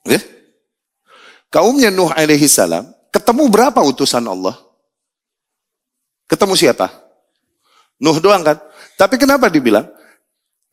[0.08, 0.20] Ya?
[1.48, 4.58] Kaumnya Nuh alaihi salam ketemu berapa utusan Allah?
[6.28, 6.90] Ketemu siapa?
[8.02, 8.58] Nuh doang kan?
[9.00, 9.88] Tapi kenapa dibilang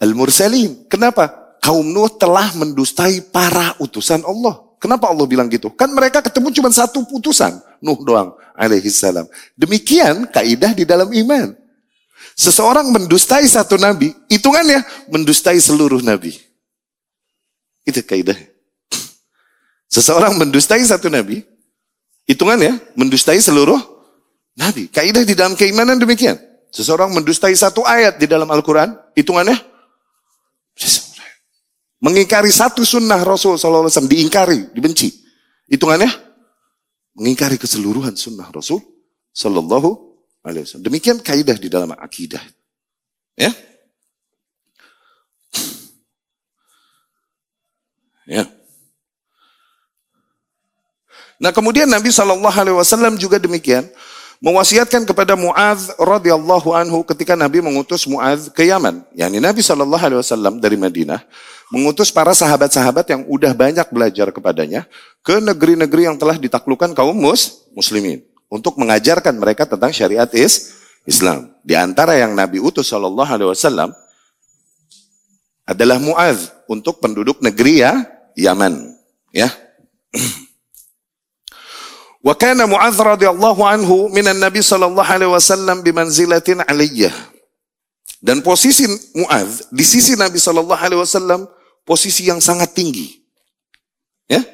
[0.01, 0.89] al-mursalin?
[0.89, 1.57] Kenapa?
[1.61, 4.59] Kaum Nuh telah mendustai para utusan Allah.
[4.81, 5.69] Kenapa Allah bilang gitu?
[5.77, 7.61] Kan mereka ketemu cuma satu utusan.
[7.85, 9.29] Nuh doang alaihi salam.
[9.53, 11.53] Demikian kaidah di dalam iman.
[12.33, 14.81] Seseorang mendustai satu nabi, hitungannya
[15.13, 16.33] mendustai seluruh nabi.
[17.85, 18.50] Itu kaidah.
[19.91, 21.43] Seseorang mendustai satu nabi,
[22.31, 23.77] hitungannya mendustai seluruh
[24.55, 24.87] nabi.
[24.87, 26.39] Kaidah di dalam keimanan demikian.
[26.71, 29.59] Seseorang mendustai satu ayat di dalam Al-Quran, hitungannya
[31.99, 35.11] mengingkari satu sunnah Rasul SAW, diingkari, dibenci.
[35.67, 36.07] Hitungannya
[37.19, 38.79] mengingkari keseluruhan sunnah Rasul
[39.35, 40.11] Sallallahu
[40.81, 42.41] Demikian kaidah di dalam akidah.
[43.37, 43.53] Ya.
[48.25, 48.60] Ya.
[51.41, 53.89] Nah kemudian Nabi Shallallahu Alaihi Wasallam juga demikian
[54.45, 59.01] mewasiatkan kepada Muaz radhiyallahu anhu ketika Nabi mengutus Muaz ke Yaman.
[59.17, 61.25] Yani Nabi Shallallahu Alaihi Wasallam dari Madinah
[61.73, 64.85] mengutus para sahabat-sahabat yang udah banyak belajar kepadanya
[65.25, 68.21] ke negeri-negeri yang telah ditaklukkan kaum mus muslimin
[68.53, 70.77] untuk mengajarkan mereka tentang syariat is
[71.09, 71.57] Islam.
[71.65, 73.97] Di antara yang Nabi utus Shallallahu Alaihi Wasallam
[75.65, 78.05] adalah Muaz untuk penduduk negeri ya
[78.37, 78.93] Yaman.
[79.33, 79.49] Ya.
[82.21, 87.13] Wa kana Muaz radhiyallahu anhu minan Nabi sallallahu alaihi wasallam bimanzilatin aliyah.
[88.21, 88.85] Dan posisi
[89.17, 91.49] Muaz di sisi Nabi sallallahu alaihi wasallam
[91.89, 93.25] posisi yang sangat tinggi.
[94.29, 94.45] Ya.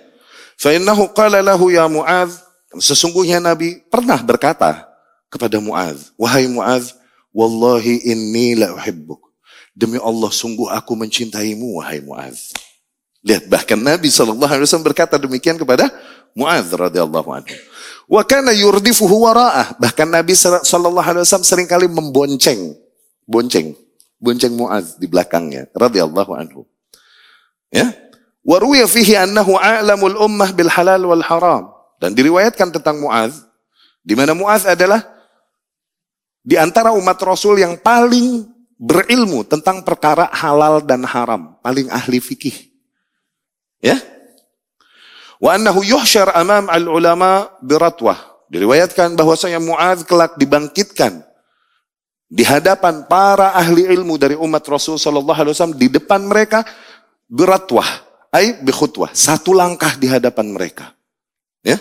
[0.55, 4.85] Fa innahu qala lahu ya Muaz Sesungguhnya Nabi pernah berkata
[5.33, 6.93] kepada Muaz, "Wahai Muaz,
[7.33, 9.23] wallahi inni la uhibbuk."
[9.77, 12.57] Demi Allah sungguh aku mencintaimu wahai Muaz.
[13.21, 15.93] Lihat bahkan Nabi SAW berkata demikian kepada
[16.37, 17.57] Muaz radhiyallahu anhu.
[18.07, 19.81] Wa kana yurdifuhu wara'ah.
[19.81, 22.77] Bahkan Nabi SAW sering kali membonceng,
[23.25, 23.73] bonceng,
[24.21, 26.69] bonceng Muaz di belakangnya radhiyallahu anhu.
[27.73, 27.89] Ya.
[28.45, 31.73] Wa ruwiya fihi annahu a'lamul ummah bil halal wal haram.
[31.97, 33.49] Dan diriwayatkan tentang Muaz,
[34.05, 35.01] di mana Muaz adalah
[36.45, 38.45] di antara umat Rasul yang paling
[38.77, 42.69] berilmu tentang perkara halal dan haram, paling ahli fikih.
[43.81, 43.97] Ya?
[45.43, 48.17] Wa annahu yuhsyar amam al-ulama biratwah.
[48.47, 51.27] Diriwayatkan bahwasanya Muaz kelak dibangkitkan
[52.27, 56.63] di hadapan para ahli ilmu dari umat Rasul sallallahu alaihi wasallam di depan mereka
[57.27, 57.87] beratwah,
[58.31, 60.95] ai bikhutwah, satu langkah di hadapan mereka.
[61.63, 61.79] Ya?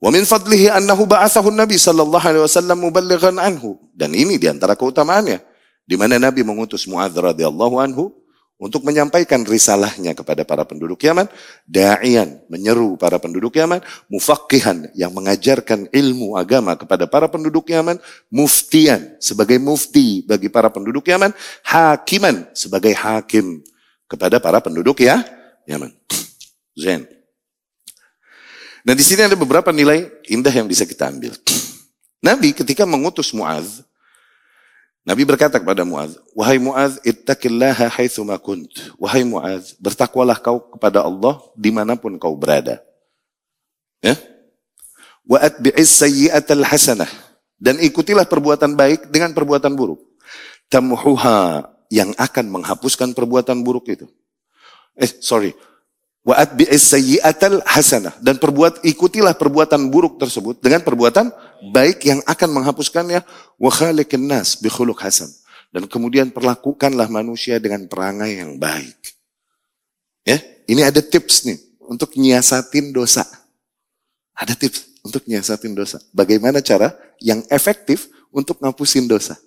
[0.00, 3.76] Wa min fadlihi annahu ba'athahu Nabi sallallahu alaihi wasallam muballighan anhu.
[3.92, 5.40] Dan ini di antara keutamaannya
[5.84, 8.12] di mana Nabi mengutus Muadz radhiyallahu anhu
[8.60, 11.24] untuk menyampaikan risalahnya kepada para penduduk Yaman,
[11.64, 13.80] da'ian menyeru para penduduk Yaman,
[14.12, 17.96] mufakihan yang mengajarkan ilmu agama kepada para penduduk Yaman,
[18.28, 21.32] muftian sebagai mufti bagi para penduduk Yaman,
[21.64, 23.64] hakiman sebagai hakim
[24.04, 25.24] kepada para penduduk ya
[25.64, 25.96] Yaman.
[26.76, 27.08] Zen.
[28.84, 31.32] Nah di sini ada beberapa nilai indah yang bisa kita ambil.
[32.20, 33.80] Nabi ketika mengutus Muaz
[35.10, 41.02] Nabi berkata kepada Muaz, "Wahai Muaz, ittaqillaha haitsu ma kunt." Wahai Muaz, bertakwalah kau kepada
[41.02, 42.78] Allah di mana pun kau berada.
[43.98, 44.14] Ya?
[45.26, 47.10] Wa atbi'is sayyi'atal hasanah
[47.58, 49.98] dan ikutilah perbuatan baik dengan perbuatan buruk.
[50.70, 54.06] Tamhuha yang akan menghapuskan perbuatan buruk itu.
[54.94, 55.58] Eh, sorry.
[56.22, 61.34] Wa atbi'is sayyi'atal hasanah dan perbuat ikutilah perbuatan buruk tersebut dengan perbuatan
[61.68, 63.20] baik yang akan menghapuskannya
[63.60, 64.56] wa khaliqin nas
[64.98, 65.30] hasan
[65.70, 68.98] dan kemudian perlakukanlah manusia dengan perangai yang baik.
[70.26, 73.24] Ya, ini ada tips nih untuk nyiasatin dosa.
[74.34, 76.02] Ada tips untuk nyiasatin dosa.
[76.10, 76.92] Bagaimana cara
[77.22, 79.38] yang efektif untuk ngapusin dosa?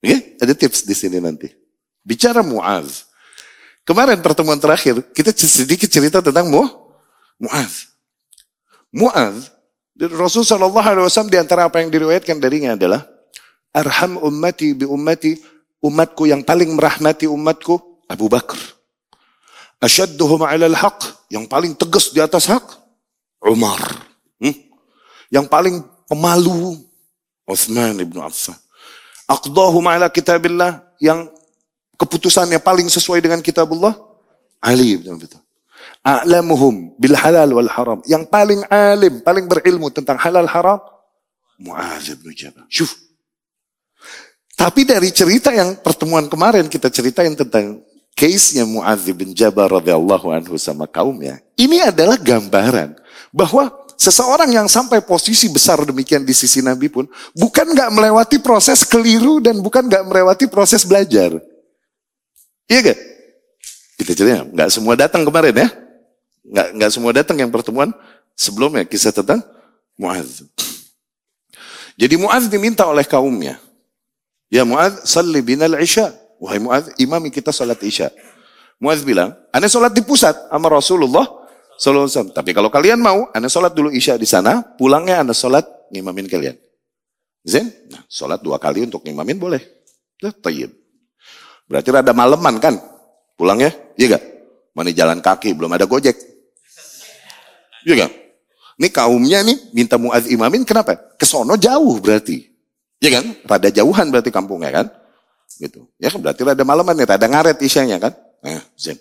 [0.00, 1.52] Oke, ada tips di sini nanti.
[2.00, 3.04] Bicara Muaz.
[3.84, 6.64] Kemarin pertemuan terakhir kita sedikit cerita tentang Mu
[7.36, 7.92] Muaz.
[8.88, 9.52] Muaz
[9.98, 13.04] Rasul Shallallahu Alaihi Wasallam di antara apa yang diriwayatkan darinya adalah
[13.74, 15.36] arham ummati bi ummati
[15.82, 18.58] umatku yang paling merahmati umatku Abu Bakar.
[19.80, 22.64] Asyadduhum al haq yang paling tegas di atas hak
[23.40, 23.80] Umar.
[24.36, 24.56] Hmm?
[25.32, 26.76] Yang paling pemalu
[27.48, 28.54] Uthman ibnu Affan.
[29.30, 31.30] Aqdahum ala kitabillah yang
[31.96, 33.94] keputusannya paling sesuai dengan kitabullah
[34.60, 35.30] Ali ibn Abi
[36.04, 37.98] a'lamuhum bil halal wal haram.
[38.08, 40.80] Yang paling alim, paling berilmu tentang halal haram,
[41.60, 42.64] Mu'adz bin Jabal.
[42.72, 42.96] Syuf.
[44.56, 47.80] Tapi dari cerita yang pertemuan kemarin kita ceritain tentang
[48.16, 51.40] case-nya Mu'adz bin Jabal radhiyallahu anhu sama kaumnya.
[51.56, 52.96] Ini adalah gambaran
[53.32, 57.04] bahwa seseorang yang sampai posisi besar demikian di sisi Nabi pun
[57.36, 61.36] bukan nggak melewati proses keliru dan bukan nggak melewati proses belajar.
[62.64, 62.98] Iya gak?
[64.00, 65.68] Kita cerita, nggak semua datang kemarin ya.
[66.50, 67.94] Nggak, nggak semua datang yang pertemuan
[68.34, 69.40] sebelumnya kisah tentang
[69.94, 70.42] Muaz.
[71.94, 73.60] Jadi Muaz diminta oleh kaumnya.
[74.50, 76.10] Ya Muaz, salli binal isya.
[76.42, 78.10] Wahai Muaz, imami kita salat isya.
[78.80, 81.28] Muaz bilang, anda salat di pusat sama Rasulullah
[81.76, 82.32] SAW.
[82.32, 86.56] Tapi kalau kalian mau, anda salat dulu isya di sana, pulangnya anda salat ngimamin kalian.
[87.44, 89.62] Zen, nah, salat dua kali untuk ngimamin boleh.
[90.24, 90.72] Nah, tayyib.
[91.68, 92.74] Berarti rada maleman kan?
[93.36, 94.24] Pulangnya, iya gak?
[94.72, 96.29] Mana jalan kaki, belum ada gojek.
[97.86, 98.10] Iya kan?
[98.80, 100.96] Ini kaumnya nih minta Muaz imamin kenapa?
[101.20, 102.48] Kesono jauh berarti.
[103.00, 103.24] Iya kan?
[103.44, 104.86] Rada jauhan berarti kampungnya kan?
[105.60, 105.84] Gitu.
[106.00, 108.16] Ya kan berarti rada malaman nih, rada ngaret isyanya kan?
[108.40, 108.96] Nah, zen.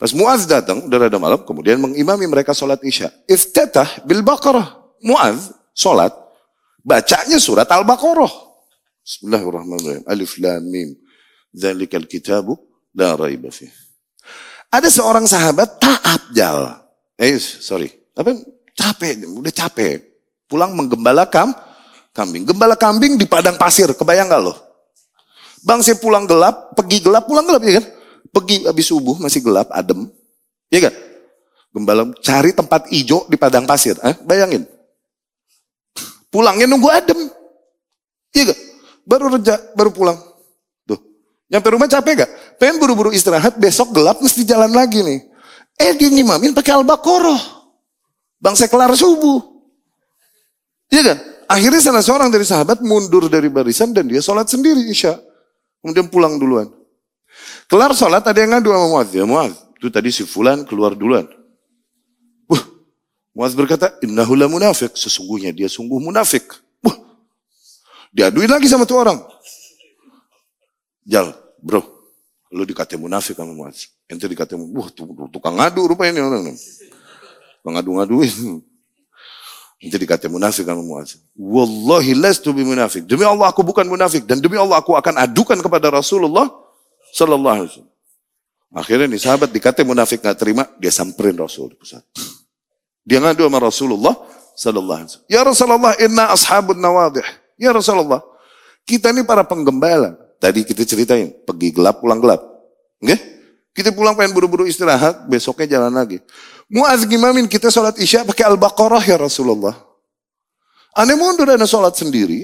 [0.00, 3.12] Pas Muaz datang, udah rada malam, kemudian mengimami mereka sholat isya.
[3.28, 4.78] Iftatah bil Baqarah.
[5.04, 6.14] Muaz sholat,
[6.80, 8.30] bacanya surat Al-Baqarah.
[9.04, 10.04] Bismillahirrahmanirrahim.
[10.08, 10.88] Alif Lam Mim.
[11.52, 12.60] Zalikal kitabu
[12.92, 13.48] la raiba
[14.68, 16.87] Ada seorang sahabat taat jal.
[17.18, 17.90] Eh, sorry.
[18.14, 18.38] Tapi
[18.78, 20.06] capek, udah capek.
[20.46, 21.50] Pulang menggembala kam,
[22.14, 22.46] kambing.
[22.46, 24.54] Gembala kambing di padang pasir, kebayang gak lo?
[25.66, 27.86] Bang saya pulang gelap, pergi gelap, pulang gelap ya kan?
[28.30, 30.06] Pergi habis subuh masih gelap, adem.
[30.70, 30.94] Iya kan?
[31.74, 33.98] Gembala cari tempat hijau di padang pasir.
[34.06, 34.62] Eh, bayangin.
[36.30, 37.18] Pulangnya nunggu adem.
[38.30, 38.58] Iya kan?
[39.02, 40.18] Baru reja, baru pulang.
[40.86, 41.00] Tuh.
[41.50, 42.30] Nyampe rumah capek gak?
[42.62, 45.37] Pengen buru-buru istirahat, besok gelap mesti jalan lagi nih.
[45.78, 47.38] Eh dia ngimamin pakai Al-Baqarah.
[48.42, 49.62] Bangsa kelar subuh.
[50.90, 51.18] Iya kan?
[51.48, 55.16] Akhirnya salah seorang dari sahabat mundur dari barisan dan dia sholat sendiri Isya.
[55.80, 56.68] Kemudian pulang duluan.
[57.70, 59.08] Kelar sholat ada yang ngadu sama Muaz.
[59.14, 61.24] Ya Muaz, itu tadi si Fulan keluar duluan.
[62.50, 62.62] Wah,
[63.32, 64.92] Muaz berkata, innahu la munafik.
[64.98, 66.48] Sesungguhnya dia sungguh munafik.
[66.84, 66.96] Wah,
[68.12, 69.20] diaduin lagi sama tuh orang.
[71.08, 71.32] Jal,
[71.64, 71.80] bro,
[72.52, 73.88] lu dikata munafik sama Muaz.
[74.08, 74.88] Ente dikatain, wah
[75.28, 76.56] tukang ngadu rupanya ini orang.
[77.68, 78.64] Ngadu-ngaduin.
[79.78, 81.22] Nanti dikata munafik sama Muaz.
[81.38, 83.06] Wallahi lastu bi munafik.
[83.06, 86.50] Demi Allah aku bukan munafik dan demi Allah aku akan adukan kepada Rasulullah
[87.14, 87.94] sallallahu alaihi wasallam.
[88.74, 92.02] Akhirnya nih sahabat dikata munafik nggak terima, dia samperin Rasul di pusat.
[93.06, 94.14] Dia ngadu sama Rasulullah
[94.58, 95.30] sallallahu alaihi wasallam.
[95.30, 97.24] Ya Rasulullah, inna ashabun nawadih.
[97.54, 98.24] Ya Rasulullah,
[98.82, 100.16] kita ini para penggembala.
[100.42, 102.42] Tadi kita ceritain, pergi gelap pulang gelap.
[102.98, 103.37] Oke?
[103.78, 106.18] Kita pulang pengen buru-buru istirahat, besoknya jalan lagi.
[106.66, 109.70] Muaz gimamin kita sholat isya pakai Al-Baqarah ya Rasulullah.
[110.98, 112.42] Anda mundur anda sholat sendiri.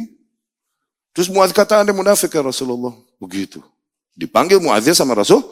[1.10, 2.94] Terus Muaz kata anda munafik ya Rasulullah.
[3.18, 3.58] Begitu.
[4.14, 5.42] Dipanggil Muaznya sama Rasul.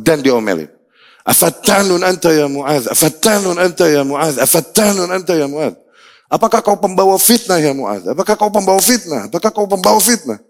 [0.00, 0.72] Dan diomelin.
[1.20, 2.88] Afattanun anta ya Muaz.
[2.88, 4.40] Afattanun anta ya Muaz.
[4.40, 5.76] Afattanun anta ya Muaz.
[6.32, 8.08] Apakah kau pembawa fitnah ya Muaz?
[8.08, 9.28] Apakah kau pembawa fitnah?
[9.28, 10.40] Apakah kau pembawa fitnah?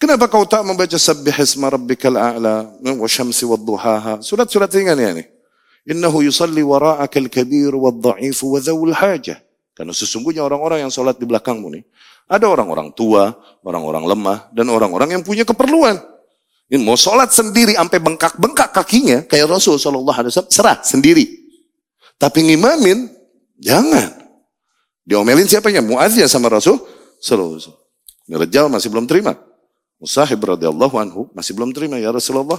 [0.00, 4.24] Kenapa kau tak membaca sabbih isma rabbikal a'la wa syamsi wa duhaha?
[4.24, 5.28] Surat-surat ringan ya ini.
[5.84, 9.36] Innahu yusalli wara'aka al-kabir wa dha'ifu wa dhawul hajah.
[9.76, 11.84] Karena sesungguhnya orang-orang yang sholat di belakangmu nih,
[12.32, 16.00] ada orang-orang tua, orang-orang lemah, dan orang-orang yang punya keperluan.
[16.72, 21.28] Ini mau sholat sendiri sampai bengkak-bengkak kakinya, kayak Rasul Shallallahu Alaihi Wasallam serah sendiri.
[22.16, 23.04] Tapi ngimamin,
[23.60, 24.16] jangan.
[25.04, 25.84] Diomelin siapanya?
[25.84, 26.80] Muadzia sama Rasul
[27.20, 28.72] Sallallahu Alaihi Wasallam.
[28.72, 29.36] Masih belum terima.
[30.00, 32.56] Musahib radhiyallahu anhu masih belum terima ya Rasulullah.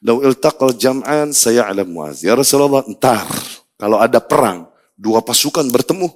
[0.00, 2.24] Lau iltaqal jam'an saya alam Muaz.
[2.24, 3.28] Ya Rasulullah, entar
[3.76, 4.64] kalau ada perang,
[4.96, 6.08] dua pasukan bertemu,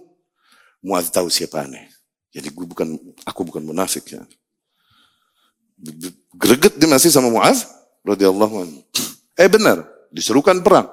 [0.81, 1.93] Muaz tahu siapa aneh.
[2.33, 2.97] Jadi gue bukan,
[3.29, 4.25] aku bukan munafik ya.
[6.33, 7.69] Greget dia masih sama Muaz,
[8.01, 8.81] radhiyallahu anhu.
[9.37, 10.89] Eh benar, diserukan perang.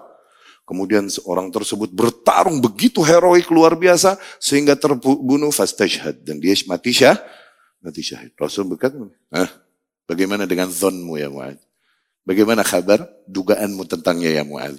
[0.67, 7.19] Kemudian orang tersebut bertarung begitu heroik luar biasa sehingga terbunuh fastashhad dan dia mati syah,
[7.81, 8.31] mati syahid.
[8.37, 8.95] Rasul berkata,
[9.33, 9.49] eh,
[10.05, 11.57] bagaimana dengan zonmu ya Muaz?
[12.21, 14.77] Bagaimana kabar dugaanmu tentangnya ya Mu'ad?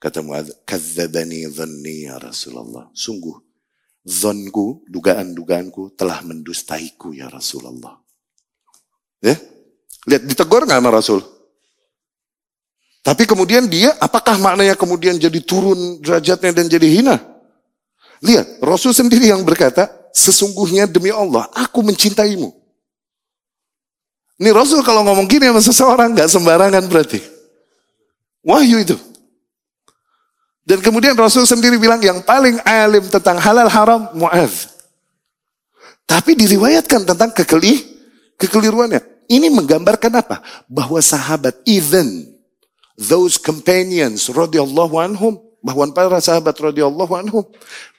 [0.00, 2.88] Kata Mu'ad, kadzabani dhanni ya Rasulullah.
[2.96, 3.36] Sungguh,
[4.08, 8.00] zonku, dugaan-dugaanku telah mendustaiku ya Rasulullah.
[9.22, 9.36] Ya,
[10.08, 11.20] lihat ditegur nggak sama Rasul?
[13.02, 17.16] Tapi kemudian dia, apakah maknanya kemudian jadi turun derajatnya dan jadi hina?
[18.22, 22.52] Lihat, Rasul sendiri yang berkata, sesungguhnya demi Allah, aku mencintaimu.
[24.38, 27.20] Ini Rasul kalau ngomong gini sama seseorang nggak sembarangan berarti.
[28.42, 28.96] Wahyu itu.
[30.62, 34.70] Dan kemudian Rasul sendiri bilang yang paling alim tentang halal haram Mu'az.
[36.06, 37.82] Tapi diriwayatkan tentang kekeli,
[38.38, 39.02] kekeliruannya.
[39.30, 40.42] Ini menggambarkan apa?
[40.66, 42.30] Bahwa sahabat even
[42.98, 47.46] those companions radhiyallahu anhum bahwa para sahabat radhiyallahu anhum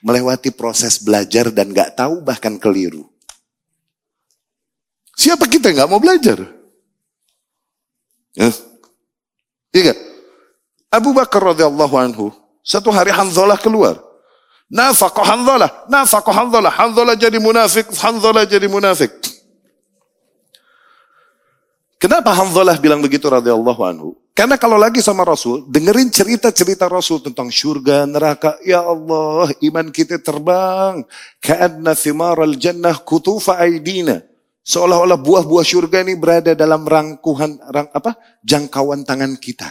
[0.04, 3.08] melewati proses belajar dan nggak tahu bahkan keliru.
[5.16, 6.44] Siapa kita nggak mau belajar?
[8.36, 8.50] Ya.
[9.74, 9.94] Iya
[10.94, 12.30] Abu Bakar radhiyallahu anhu,
[12.62, 13.98] satu hari Hanzalah keluar.
[14.70, 19.10] Nafaqah Hanzalah, nafaqah Hanzalah, Hanzalah jadi munafik, Hanzalah jadi munafik.
[21.98, 24.14] Kenapa Hanzalah bilang begitu radhiyallahu anhu?
[24.34, 28.58] Karena kalau lagi sama Rasul, dengerin cerita-cerita Rasul tentang surga, neraka.
[28.66, 31.06] Ya Allah, iman kita terbang.
[31.38, 34.26] Ka'adna thimaral jannah kutufa aidina.
[34.66, 38.18] Seolah-olah buah-buah surga ini berada dalam rangkuhan rang, apa?
[38.42, 39.70] jangkauan tangan kita.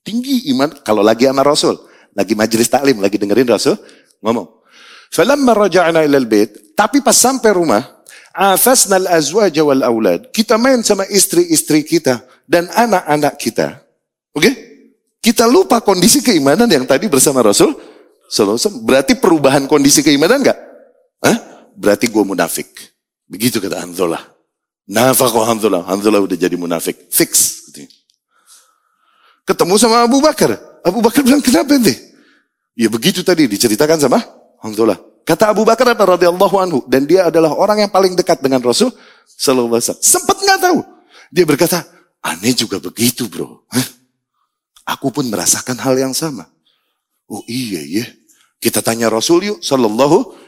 [0.00, 1.76] Tinggi iman kalau lagi sama Rasul,
[2.16, 3.76] lagi majelis taklim, lagi dengerin Rasul
[4.24, 4.64] ngomong.
[5.12, 7.84] Falamma raja'na ilal bait, tapi pas sampai rumah,
[8.32, 10.32] afasna al-azwaj wal aulad.
[10.32, 13.80] Kita main sama istri-istri kita dan anak-anak kita.
[14.36, 14.44] Oke?
[14.44, 14.54] Okay?
[15.24, 17.72] Kita lupa kondisi keimanan yang tadi bersama Rasul.
[18.84, 20.58] Berarti perubahan kondisi keimanan enggak?
[21.24, 21.36] Hah?
[21.72, 22.68] Berarti gue munafik.
[23.24, 24.20] Begitu kata Hanzalah.
[24.84, 25.80] Nafaqah Hanzalah.
[25.88, 27.08] Hanzalah udah jadi munafik.
[27.08, 27.64] Fix.
[29.48, 30.60] Ketemu sama Abu Bakar.
[30.84, 31.96] Abu Bakar bilang, kenapa ente?
[32.76, 34.20] Ya begitu tadi diceritakan sama
[34.60, 35.00] Hanzalah.
[35.24, 38.92] Kata Abu Bakar radhiyallahu anhu dan dia adalah orang yang paling dekat dengan Rasul
[39.24, 40.04] sallallahu alaihi.
[40.04, 40.78] Sempat nggak tahu.
[41.32, 41.80] Dia berkata,
[42.24, 43.68] aneh juga begitu, Bro.
[43.68, 43.86] Hah?
[44.96, 46.48] Aku pun merasakan hal yang sama.
[47.28, 48.06] Oh iya iya.
[48.60, 50.44] Kita tanya Rasul yuk sallallahu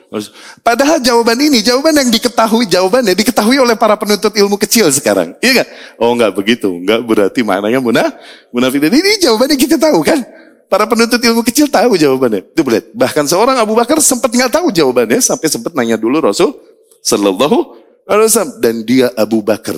[0.63, 5.35] Padahal jawaban ini, jawaban yang diketahui, jawabannya diketahui oleh para penuntut ilmu kecil sekarang.
[5.43, 5.67] Iya kan?
[5.99, 8.15] Oh enggak begitu, enggak berarti maknanya munaf,
[8.55, 8.87] munafik.
[8.87, 10.23] Ini jawabannya kita tahu kan?
[10.71, 12.47] Para penuntut ilmu kecil tahu jawabannya.
[12.55, 12.87] Itu boleh.
[12.95, 16.55] Bahkan seorang Abu Bakar sempat nggak tahu jawabannya, sampai sempat nanya dulu Rasul
[17.03, 17.59] Sallallahu
[18.07, 18.55] Alaihi Wasallam.
[18.63, 19.75] Dan dia Abu Bakar.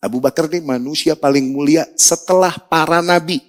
[0.00, 3.44] Abu Bakar ini manusia paling mulia setelah para nabi.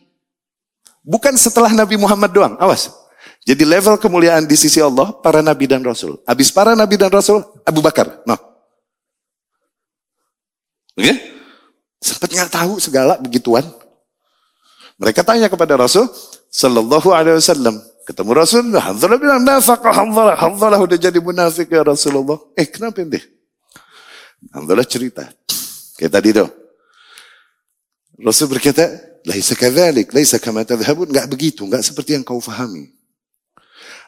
[1.02, 2.54] Bukan setelah Nabi Muhammad doang.
[2.62, 2.93] Awas.
[3.41, 6.22] Jadi level kemuliaan di sisi Allah, para nabi dan rasul.
[6.30, 8.22] Habis para nabi dan rasul, Abu Bakar.
[8.22, 8.38] No.
[10.93, 11.10] Oke?
[11.10, 11.16] Okay?
[11.97, 13.66] Sempat nggak tahu segala begituan.
[15.02, 16.10] Mereka tanya kepada Rasul
[16.49, 17.78] Sallallahu Alaihi Wasallam.
[18.06, 20.38] Ketemu Rasul, Hanzalah bilang, nafakah Hanzalah.
[20.38, 22.38] Hanzalah udah jadi munafik ya Rasulullah.
[22.58, 23.22] Eh kenapa ini?
[24.49, 25.30] Hanzalah cerita.
[26.02, 26.49] Kayak tadi tuh.
[28.18, 28.89] Rasul berkata,
[29.22, 32.89] Laisa kadzalik, laisa kama tadhhabun, enggak begitu, enggak seperti yang kau fahami.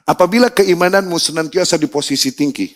[0.10, 2.74] Apabila keimananmu senantiasa di posisi tinggi,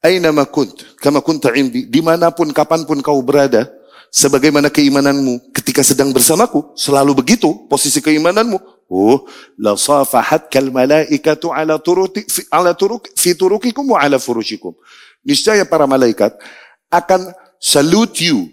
[0.00, 3.68] aina ma kunt, kama kunta indi, di mana pun kapan pun kau berada,
[4.08, 8.56] sebagaimana keimananmu ketika sedang bersamaku, selalu begitu posisi keimananmu.
[8.88, 9.28] Oh,
[9.60, 14.72] la safahat kal malaikatu ala turuki ala turuk fi turukikum wa ala furushikum.
[15.28, 16.32] Niscaya para malaikat
[16.88, 18.48] akan salute you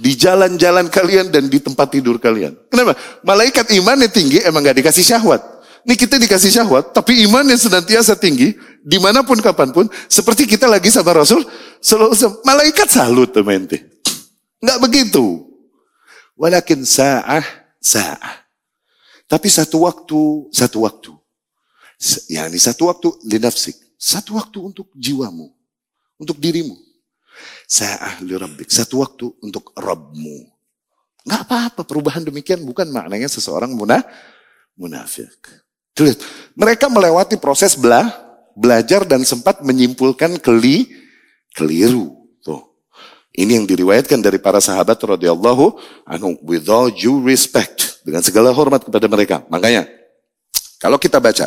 [0.00, 2.56] di jalan-jalan kalian dan di tempat tidur kalian.
[2.72, 2.96] Kenapa?
[3.20, 5.40] Malaikat imannya tinggi emang gak dikasih syahwat.
[5.80, 8.52] Ini kita dikasih syahwat, tapi imannya senantiasa tinggi,
[8.84, 11.40] di mana pun kapan pun, seperti kita lagi sama Rasul,
[11.80, 12.12] selalu
[12.44, 13.64] malaikat salut teman
[14.60, 15.48] Nggak begitu.
[16.36, 17.44] Walakin sa'ah,
[17.80, 18.44] sa'ah.
[19.24, 21.12] Tapi satu waktu, satu waktu.
[22.28, 23.76] Ya, ini satu waktu linafsik.
[23.96, 25.52] Satu waktu untuk jiwamu.
[26.20, 26.76] Untuk dirimu.
[27.70, 28.66] Sa'ah li rabbik.
[28.66, 30.38] Satu waktu untuk Rabbmu.
[31.22, 34.02] Nggak apa-apa perubahan demikian bukan maknanya seseorang munah,
[34.74, 35.30] munafik.
[35.94, 36.18] Lihat,
[36.56, 38.10] mereka melewati proses belah,
[38.58, 40.88] belajar dan sempat menyimpulkan keli,
[41.54, 42.26] keliru.
[42.42, 42.64] Tuh.
[43.36, 45.76] Ini yang diriwayatkan dari para sahabat radhiyallahu
[46.08, 49.44] anhu with all due respect dengan segala hormat kepada mereka.
[49.52, 49.86] Makanya
[50.80, 51.46] kalau kita baca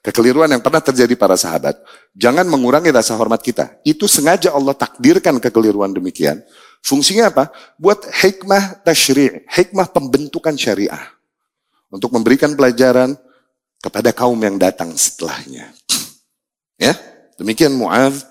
[0.00, 1.76] kekeliruan yang pernah terjadi para sahabat,
[2.16, 3.80] jangan mengurangi rasa hormat kita.
[3.84, 6.42] Itu sengaja Allah takdirkan kekeliruan demikian.
[6.80, 7.52] Fungsinya apa?
[7.76, 11.12] Buat hikmah tashri', hikmah pembentukan syariah.
[11.90, 13.18] Untuk memberikan pelajaran
[13.82, 15.72] kepada kaum yang datang setelahnya.
[16.80, 16.96] Ya,
[17.36, 18.24] demikian Mu'adh,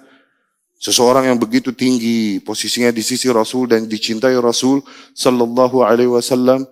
[0.79, 4.81] seseorang yang begitu tinggi posisinya di sisi Rasul dan dicintai Rasul
[5.13, 6.63] sallallahu alaihi wasallam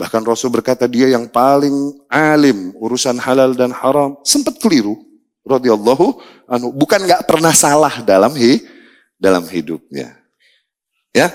[0.00, 4.16] Bahkan Rasul berkata dia yang paling alim urusan halal dan haram.
[4.24, 4.96] Sempat keliru.
[5.40, 8.64] radhiyallahu anu bukan nggak pernah salah dalam hi,
[9.16, 10.16] dalam hidupnya.
[11.12, 11.28] Ya.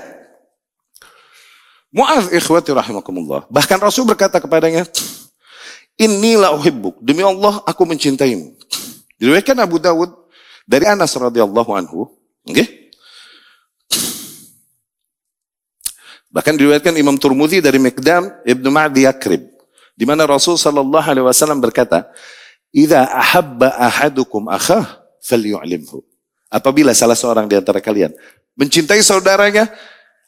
[1.93, 3.49] Mu'adz ikhwati rahimakumullah.
[3.49, 4.87] Bahkan Rasul berkata kepadanya,
[5.95, 6.99] Inilah uhibbuk.
[6.99, 8.51] Demi Allah aku mencintaimu.
[9.15, 10.11] Diriwayatkan Abu Dawud
[10.67, 12.11] dari Anas radhiyallahu anhu.
[12.43, 12.91] Okay?
[16.35, 19.47] Bahkan diriwayatkan Imam Turmudi dari Mikdam Ibnu Ma'di Yakrib.
[19.95, 22.11] Di mana Rasul sallallahu alaihi wasallam berkata,
[22.75, 26.03] "Idza ahabba ahadukum akhah falyu'limhu."
[26.51, 28.11] Apabila salah seorang di antara kalian
[28.59, 29.71] mencintai saudaranya,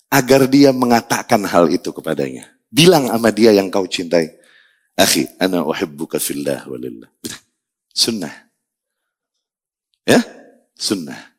[0.07, 2.47] agar dia mengatakan hal itu kepadanya.
[2.71, 4.31] Bilang sama dia yang kau cintai.
[4.95, 7.11] Akhi, ana uhibbuka fillah walillah.
[7.91, 8.33] Sunnah.
[10.07, 10.23] Ya?
[10.73, 11.35] Sunnah.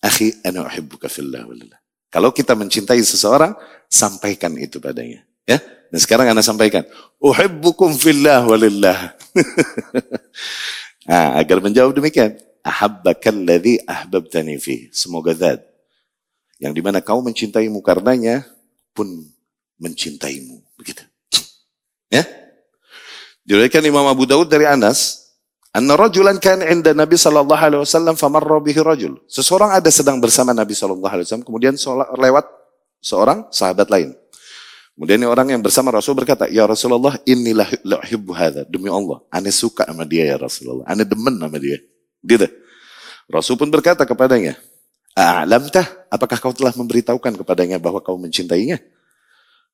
[0.00, 1.79] Akhi, ana uhibbuka fillah walillah.
[2.10, 3.54] Kalau kita mencintai seseorang,
[3.86, 5.22] sampaikan itu padanya.
[5.46, 6.82] Ya, dan sekarang anda sampaikan,
[7.22, 9.14] uhibbukum fillah walillah.
[11.10, 12.34] nah, agar menjawab demikian,
[12.66, 14.90] ahabbakalladzi ahbabtani fi.
[14.90, 15.70] Semoga zat
[16.60, 18.44] yang di mana kau mencintaimu karenanya
[18.92, 19.08] pun
[19.80, 20.60] mencintaimu.
[20.76, 21.02] Begitu.
[22.12, 22.26] Ya.
[23.48, 25.19] Diriwayatkan Imam Abu Daud dari Anas,
[25.70, 29.22] Anna rajulan kan inda Nabi sallallahu alaihi wasallam famarra bihi rajul.
[29.30, 31.78] Seseorang ada sedang bersama Nabi sallallahu alaihi wasallam kemudian
[32.18, 32.46] lewat
[32.98, 34.10] seorang sahabat lain.
[34.98, 39.86] Kemudian orang yang bersama Rasul berkata, "Ya Rasulullah, inilah uhibbu hadza." Demi Allah, ane suka
[39.86, 40.84] sama dia ya Rasulullah.
[40.90, 41.78] Ane demen sama dia.
[42.20, 42.50] Gitu.
[43.30, 44.58] Rasul pun berkata kepadanya,
[45.14, 46.10] "A'lamtah?
[46.10, 48.82] Apakah kau telah memberitahukan kepadanya bahwa kau mencintainya?"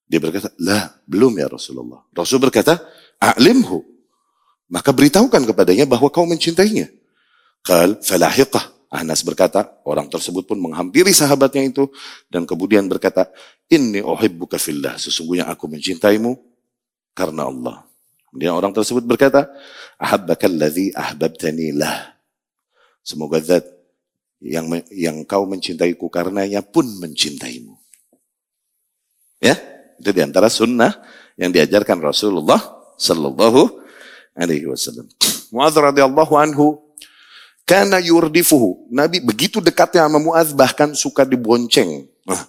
[0.07, 2.79] Dia berkata, "Lah, belum ya Rasulullah." Rasul berkata,
[3.19, 3.96] "A'limhu."
[4.67, 6.91] Maka beritahukan kepadanya bahwa kau mencintainya.
[7.63, 8.75] Kal falahiqah.
[8.87, 11.91] Anas berkata, orang tersebut pun menghampiri sahabatnya itu
[12.31, 13.29] dan kemudian berkata,
[13.67, 16.39] Inni uhibbuka fillah, sesungguhnya aku mencintaimu
[17.11, 17.83] karena Allah.
[18.31, 19.51] Kemudian orang tersebut berkata,
[19.99, 22.15] Ahabbaka alladhi ahbabtani lah.
[23.03, 23.67] Semoga zat
[24.39, 27.75] yang yang kau mencintaiku karenanya pun mencintaimu.
[29.43, 29.59] Ya,
[29.99, 30.95] itu di antara sunnah
[31.37, 32.61] yang diajarkan Rasulullah
[32.97, 33.86] Sallallahu
[34.37, 35.09] alaihi wasallam.
[35.51, 36.79] Muadz radhiyallahu anhu
[37.67, 38.87] karena yurdifuhu.
[38.93, 42.07] Nabi begitu dekatnya sama Muadz bahkan suka dibonceng.
[42.29, 42.47] Nah,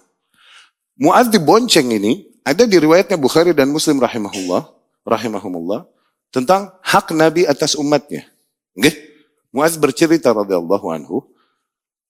[0.94, 4.68] Muadz dibonceng ini ada di riwayatnya Bukhari dan Muslim rahimahullah,
[5.02, 5.88] rahimahumullah
[6.30, 8.28] tentang hak Nabi atas umatnya.
[8.76, 8.94] Okay?
[9.50, 11.24] Muadz bercerita radhiyallahu anhu,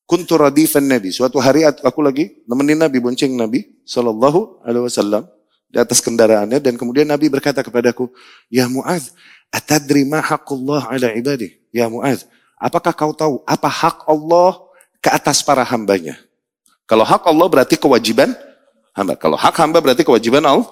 [0.08, 1.14] kuntu radifan Nabi.
[1.14, 5.24] Suatu hari aku lagi nemenin Nabi bonceng Nabi sallallahu alaihi wasallam
[5.68, 8.08] di atas kendaraannya dan kemudian Nabi berkata kepadaku,
[8.48, 9.12] "Ya Muadz,
[9.48, 11.56] Atadri ma haqqullah ala ibadih.
[11.72, 12.28] Ya Mu'az,
[12.60, 14.60] apakah kau tahu apa hak Allah
[15.00, 16.16] ke atas para hambanya?
[16.88, 18.32] Kalau hak Allah berarti kewajiban
[18.96, 19.14] hamba.
[19.14, 20.68] Kalau hak hamba berarti kewajiban Allah.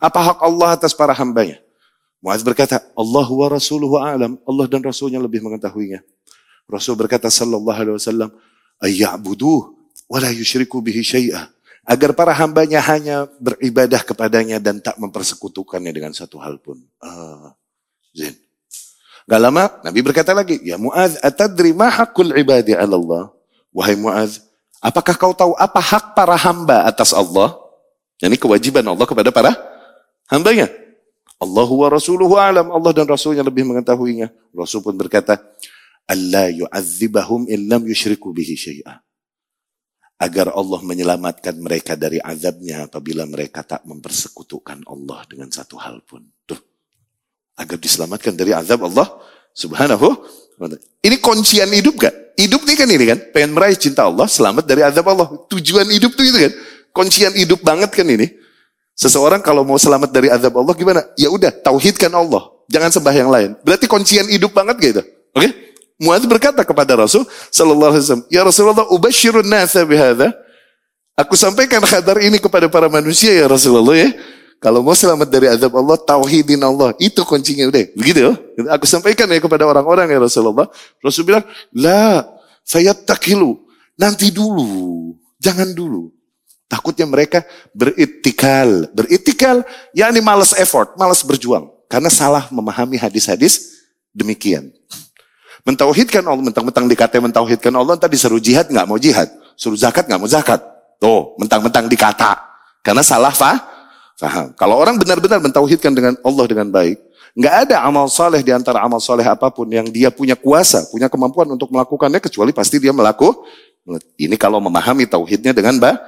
[0.00, 1.60] Apa hak Allah atas para hambanya?
[2.18, 4.42] Muaz berkata, Allah wa rasuluhu a'lam.
[4.42, 6.02] Allah dan Rasulnya lebih mengetahuinya.
[6.66, 8.30] Rasul berkata sallallahu alaihi wasallam,
[8.82, 9.60] ayya'buduh
[10.10, 11.46] wa la yushriku bihi syai'ah.
[11.88, 16.76] Agar para hambanya hanya beribadah kepadanya dan tak mempersekutukannya dengan satu hal pun.
[17.00, 17.56] Ah,
[18.16, 18.36] Zain.
[19.28, 23.24] Gak lama, Nabi berkata lagi, Ya Mu'az, atadri ma hakul ibadi ala Allah?
[23.76, 24.40] Wahai Mu'az,
[24.80, 27.52] apakah kau tahu apa hak para hamba atas Allah?
[28.18, 29.52] Ini kewajiban Allah kepada para
[30.32, 30.72] hambanya.
[31.38, 32.72] Allah wa rasuluhu alam.
[32.74, 34.32] Allah dan Rasulnya lebih mengetahuinya.
[34.50, 35.38] Rasul pun berkata,
[36.08, 38.98] Allah yu'adzibahum illam yushriku bihi syai'ah.
[40.18, 46.26] Agar Allah menyelamatkan mereka dari azabnya apabila mereka tak mempersekutukan Allah dengan satu hal pun.
[47.58, 49.10] Agar diselamatkan dari azab Allah
[49.50, 50.14] subhanahu
[50.56, 50.78] wa ta'ala.
[51.02, 52.14] Ini kuncian hidup gak?
[52.38, 53.18] Hidup ini kan ini kan.
[53.34, 55.26] Pengen meraih cinta Allah, selamat dari azab Allah.
[55.50, 56.52] Tujuan hidup tuh itu kan.
[56.94, 58.30] Kuncian hidup banget kan ini.
[58.94, 61.02] Seseorang kalau mau selamat dari azab Allah gimana?
[61.18, 62.50] Ya udah, tauhidkan Allah.
[62.70, 63.50] Jangan sembah yang lain.
[63.66, 65.02] Berarti kuncian hidup banget gitu.
[65.34, 65.50] Oke?
[65.50, 65.50] Okay?
[65.98, 70.30] Muaz berkata kepada Rasul sallallahu alaihi wasallam, "Ya Rasulullah, ubashirun nasa bihadza."
[71.18, 74.14] Aku sampaikan kabar ini kepada para manusia ya Rasulullah ya.
[74.58, 76.90] Kalau mau selamat dari azab Allah, tauhidin Allah.
[76.98, 77.84] Itu kuncinya udah.
[77.94, 78.34] Begitu.
[78.74, 80.66] Aku sampaikan ya kepada orang-orang ya Rasulullah.
[80.98, 82.26] Rasul bilang, "La,
[82.66, 83.54] fayattakilu.
[83.94, 85.14] Nanti dulu.
[85.38, 86.10] Jangan dulu.
[86.68, 88.90] Takutnya mereka beritikal.
[88.92, 89.62] Beritikal,
[89.96, 91.70] yakni malas effort, malas berjuang.
[91.88, 93.80] Karena salah memahami hadis-hadis
[94.12, 94.68] demikian.
[95.64, 99.30] Mentauhidkan Allah, mentang-mentang dikata mentauhidkan Allah, entah disuruh jihad, nggak mau jihad.
[99.56, 100.60] Suruh zakat, nggak mau zakat.
[101.00, 102.36] Tuh, mentang-mentang dikata.
[102.84, 103.77] Karena salah fah,
[104.18, 104.52] faham.
[104.58, 106.98] Kalau orang benar-benar mentauhidkan dengan Allah dengan baik,
[107.38, 111.06] nggak ada amal soleh di antara amal soleh apa pun yang dia punya kuasa, punya
[111.06, 113.40] kemampuan untuk melakukannya, kecuali pasti dia melakukan.
[114.20, 115.98] Ini kalau memahami tauhidnya dengan baik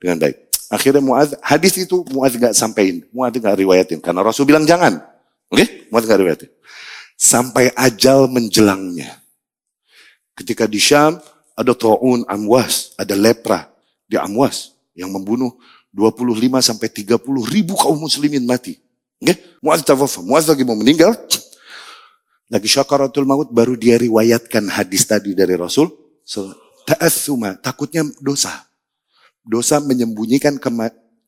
[0.00, 0.36] dengan baik.
[0.68, 3.98] Akhirnya Muaz, hadis itu Muaz gak sampaikan, Muaz gak riwayatin.
[3.98, 5.00] Karena Rasul bilang jangan.
[5.48, 5.68] Oke, okay?
[5.88, 6.50] Muaz gak riwayatin.
[7.18, 9.18] Sampai ajal menjelangnya.
[10.38, 11.18] Ketika di Syam,
[11.58, 13.66] ada Ta'un Amwas, ada lepra
[14.06, 15.56] di Amwas yang membunuh
[15.92, 17.18] 25 sampai 30
[17.48, 18.76] ribu kaum muslimin mati.
[19.20, 19.36] Okay?
[19.60, 20.20] Muaz tawafa.
[20.22, 21.16] Muaz lagi mau meninggal.
[22.48, 25.92] Lagi syakaratul maut baru dia riwayatkan hadis tadi dari Rasul.
[26.24, 26.48] So,
[26.88, 28.68] Ta'athuma, takutnya dosa
[29.48, 30.68] dosa menyembunyikan ke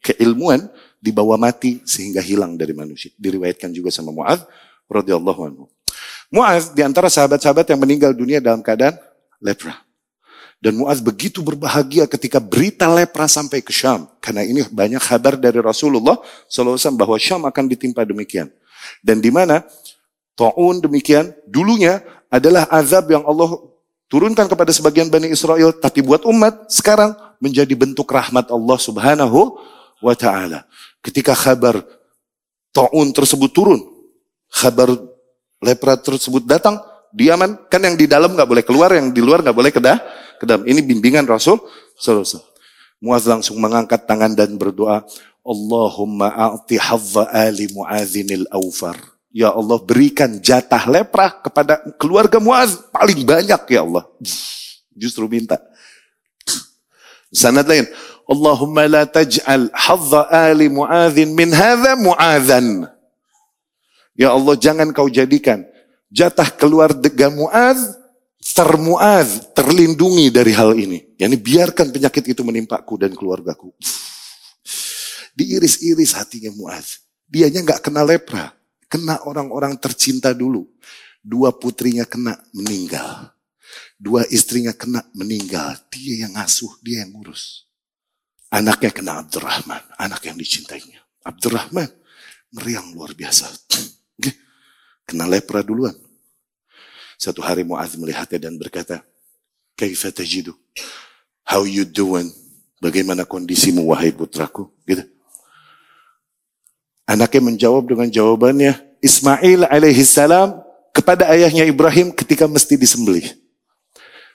[0.04, 0.68] keilmuan
[1.00, 3.08] dibawa mati sehingga hilang dari manusia.
[3.16, 4.44] Diriwayatkan juga sama Mu'adz
[4.92, 5.64] radhiyallahu anhu.
[6.28, 9.00] Mu'adz di antara sahabat-sahabat yang meninggal dunia dalam keadaan
[9.40, 9.80] lepra.
[10.60, 14.04] Dan Mu'adz begitu berbahagia ketika berita lepra sampai ke Syam.
[14.20, 16.20] Karena ini banyak kabar dari Rasulullah
[16.52, 18.52] SAW bahwa Syam akan ditimpa demikian.
[19.00, 19.64] Dan di mana
[20.36, 23.56] Ta'un demikian, dulunya adalah azab yang Allah
[24.12, 29.56] turunkan kepada sebagian Bani Israel, tapi buat umat sekarang menjadi bentuk rahmat Allah Subhanahu
[30.00, 30.64] wa taala.
[31.00, 31.80] Ketika kabar
[32.72, 33.80] taun tersebut turun,
[34.52, 34.92] kabar
[35.60, 36.80] lepra tersebut datang,
[37.12, 39.98] diaman kan yang di dalam nggak boleh keluar, yang di luar nggak boleh kedah,
[40.40, 40.64] kedam.
[40.64, 41.60] Ini bimbingan Rasul
[42.00, 42.48] sallallahu
[43.00, 45.04] Muaz langsung mengangkat tangan dan berdoa,
[45.40, 48.96] Allahumma a'ti hadza ali mu'azinil awfar.
[49.32, 54.04] Ya Allah berikan jatah lepra kepada keluarga Muaz paling banyak ya Allah.
[54.92, 55.56] Justru minta.
[57.32, 57.88] Sanad lain.
[58.28, 62.84] Allahumma la taj'al hadza ali mu'adhin min hadha mu'adhan.
[64.12, 65.64] Ya Allah jangan kau jadikan
[66.12, 67.99] jatah keluarga Mu'adh
[68.40, 71.14] termu'adh, terlindungi dari hal ini.
[71.20, 73.72] Yani biarkan penyakit itu menimpaku dan keluargaku.
[75.36, 76.88] Diiris-iris hatinya Mu'adh.
[77.28, 78.50] Dianya nggak kena lepra.
[78.90, 80.66] Kena orang-orang tercinta dulu.
[81.22, 83.30] Dua putrinya kena meninggal.
[84.00, 85.78] Dua istrinya kena meninggal.
[85.92, 87.70] Dia yang ngasuh, dia yang ngurus.
[88.50, 90.98] Anaknya kena Abdurrahman, anak yang dicintainya.
[91.22, 91.86] Abdurrahman,
[92.50, 93.46] meriang luar biasa.
[95.06, 95.94] Kena lepra duluan.
[97.20, 99.04] Satu hari Mu'adz melihatnya dan berkata,
[99.76, 100.56] Kaifa tajidu?
[101.44, 102.32] How you doing?
[102.80, 104.72] Bagaimana kondisimu wahai putraku?
[104.88, 105.04] Gitu.
[107.04, 108.72] Anaknya menjawab dengan jawabannya,
[109.04, 110.64] Ismail alaihi salam
[110.96, 113.36] kepada ayahnya Ibrahim ketika mesti disembelih.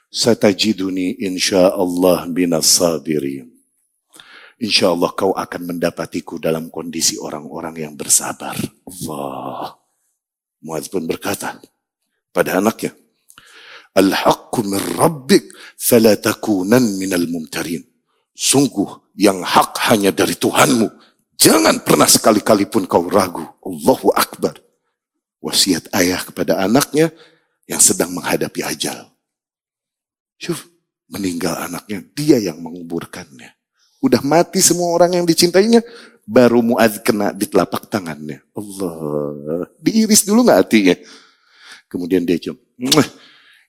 [0.06, 3.50] Satajiduni insyaallah binas sabirin.
[4.62, 8.54] Insya Allah kau akan mendapatiku dalam kondisi orang-orang yang bersabar.
[8.86, 9.74] Allah.
[10.62, 11.58] Muaz pun berkata
[12.36, 12.92] pada anaknya,
[13.96, 15.48] Al-haqqu min rabbik
[15.80, 17.80] fala takunan minal mumtarin.
[18.36, 20.92] Sungguh yang hak hanya dari Tuhanmu.
[21.40, 23.40] Jangan pernah sekali-kali pun kau ragu.
[23.64, 24.60] Allahu Akbar.
[25.40, 27.08] Wasiat ayah kepada anaknya
[27.64, 29.08] yang sedang menghadapi ajal.
[30.36, 30.68] Syuf,
[31.08, 33.56] meninggal anaknya, dia yang menguburkannya.
[34.04, 35.80] Udah mati semua orang yang dicintainya,
[36.28, 38.44] baru Mu'adz kena di telapak tangannya.
[38.52, 39.64] Allah.
[39.80, 40.96] Diiris dulu nggak hatinya?
[41.86, 42.58] Kemudian dia cium.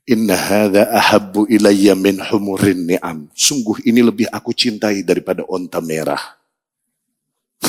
[0.07, 3.27] Inna hadha ahabbu ilayya min humurin ni'am.
[3.35, 6.21] Sungguh ini lebih aku cintai daripada onta merah.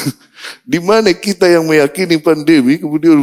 [0.71, 3.19] Di mana kita yang meyakini pandemi kemudian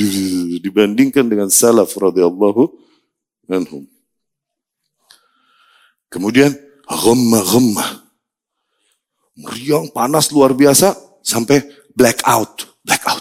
[0.64, 2.68] dibandingkan dengan salaf radhiyallahu
[3.48, 3.88] anhum.
[6.10, 6.52] Kemudian
[6.84, 8.02] ghamma-ghamma.
[9.40, 10.92] Meriang panas luar biasa
[11.24, 11.64] sampai
[11.96, 13.19] black out, black out.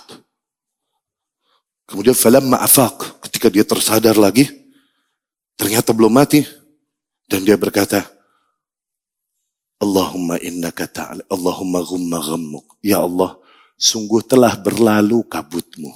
[1.90, 4.46] Kemudian falamma afaq, ketika dia tersadar lagi,
[5.58, 6.46] ternyata belum mati
[7.26, 8.06] dan dia berkata,
[9.80, 12.78] Allahumma innaka ta'ala, Allahumma ghumma ghammuk.
[12.84, 13.40] Ya Allah,
[13.80, 15.90] sungguh telah berlalu kabutmu.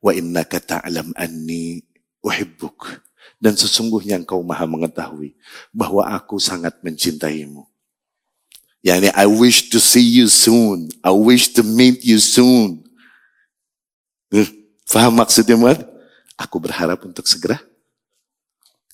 [0.00, 1.84] Wa innaka ta'lam anni
[2.24, 3.04] uhibbuk.
[3.38, 5.36] Dan sesungguhnya engkau maha mengetahui
[5.70, 7.68] bahwa aku sangat mencintaimu.
[8.82, 10.88] Yani I wish to see you soon.
[11.04, 12.87] I wish to meet you soon.
[14.88, 15.84] Faham maksudnya Muad?
[16.40, 17.60] Aku berharap untuk segera.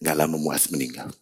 [0.03, 1.15] Gak lama Muad meninggal.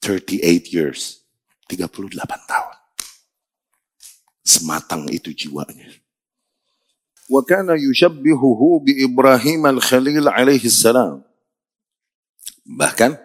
[0.00, 1.20] 38 years.
[1.68, 2.16] 38
[2.48, 2.76] tahun.
[4.40, 5.88] Sematang itu jiwanya.
[7.28, 11.24] Wa kana yushabbihuhu bi Ibrahim al-Khalil alaihi salam.
[12.64, 13.16] Bahkan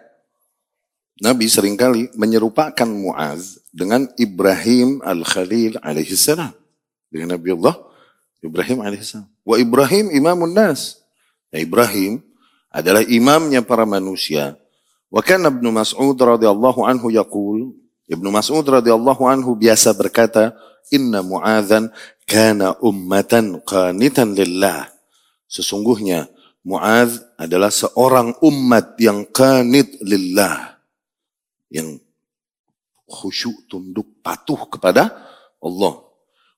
[1.20, 6.52] Nabi sering kali menyerupakan Muaz dengan Ibrahim al-Khalil alaihi salam.
[7.12, 7.89] Dengan Nabi Allah
[8.40, 9.28] Ibrahim alaihi salam.
[9.44, 11.00] Wa Ibrahim imamun nas.
[11.52, 12.24] Nah, Ibrahim
[12.72, 14.60] adalah imamnya para manusia
[15.10, 17.74] Wa kana Ibnu Mas'ud radhiyallahu anhu yaqul,
[18.06, 20.54] Ibnu Mas'ud radhiyallahu anhu biasa berkata,
[20.94, 21.90] "Inna Mu'adzan
[22.30, 24.86] kana ummatan qanitan lillah."
[25.50, 26.30] Sesungguhnya
[26.62, 30.78] Mu'adz adalah seorang umat yang qanit lillah.
[31.66, 32.06] Yang
[33.10, 35.10] khusyuk tunduk patuh kepada
[35.58, 36.06] Allah.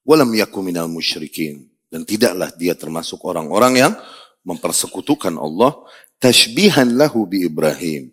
[0.05, 1.72] Walam yaku minal musyrikin.
[1.93, 3.93] Dan tidaklah dia termasuk orang-orang yang
[4.49, 5.77] mempersekutukan Allah.
[6.17, 8.09] Tashbihan lahu bi Ibrahim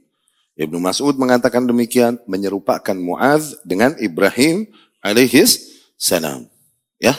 [0.60, 4.68] Ibnu Mas'ud mengatakan demikian, menyerupakan Muaz dengan Ibrahim
[5.00, 6.52] alaihis salam.
[7.00, 7.16] Ya.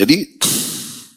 [0.00, 0.40] Jadi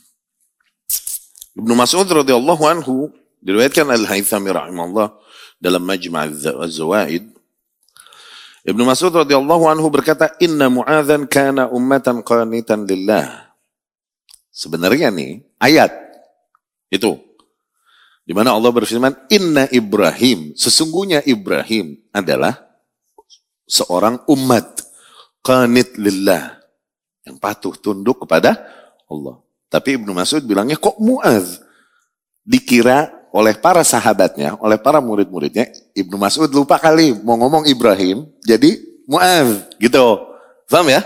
[1.60, 5.16] Ibnu Mas'ud radhiyallahu anhu diriwayatkan Al-Haythami rahimahullah
[5.56, 6.28] dalam Majma'
[6.68, 7.32] Az-Zawaid
[8.68, 13.53] Ibnu Mas'ud radhiyallahu anhu berkata inna Mu'adzan kana ummatan qanitan lillah.
[14.54, 15.90] Sebenarnya nih ayat
[16.94, 17.18] itu
[18.24, 22.56] di mana Allah berfirman, Inna Ibrahim, sesungguhnya Ibrahim adalah
[23.68, 24.80] seorang umat
[25.44, 26.56] qanit lillah
[27.28, 28.64] yang patuh tunduk kepada
[29.12, 29.44] Allah.
[29.68, 31.60] Tapi Ibnu Mas'ud bilangnya kok Muaz
[32.48, 38.80] dikira oleh para sahabatnya, oleh para murid-muridnya, Ibnu Mas'ud lupa kali mau ngomong Ibrahim, jadi
[39.04, 40.32] Muaz gitu.
[40.72, 41.04] Paham ya?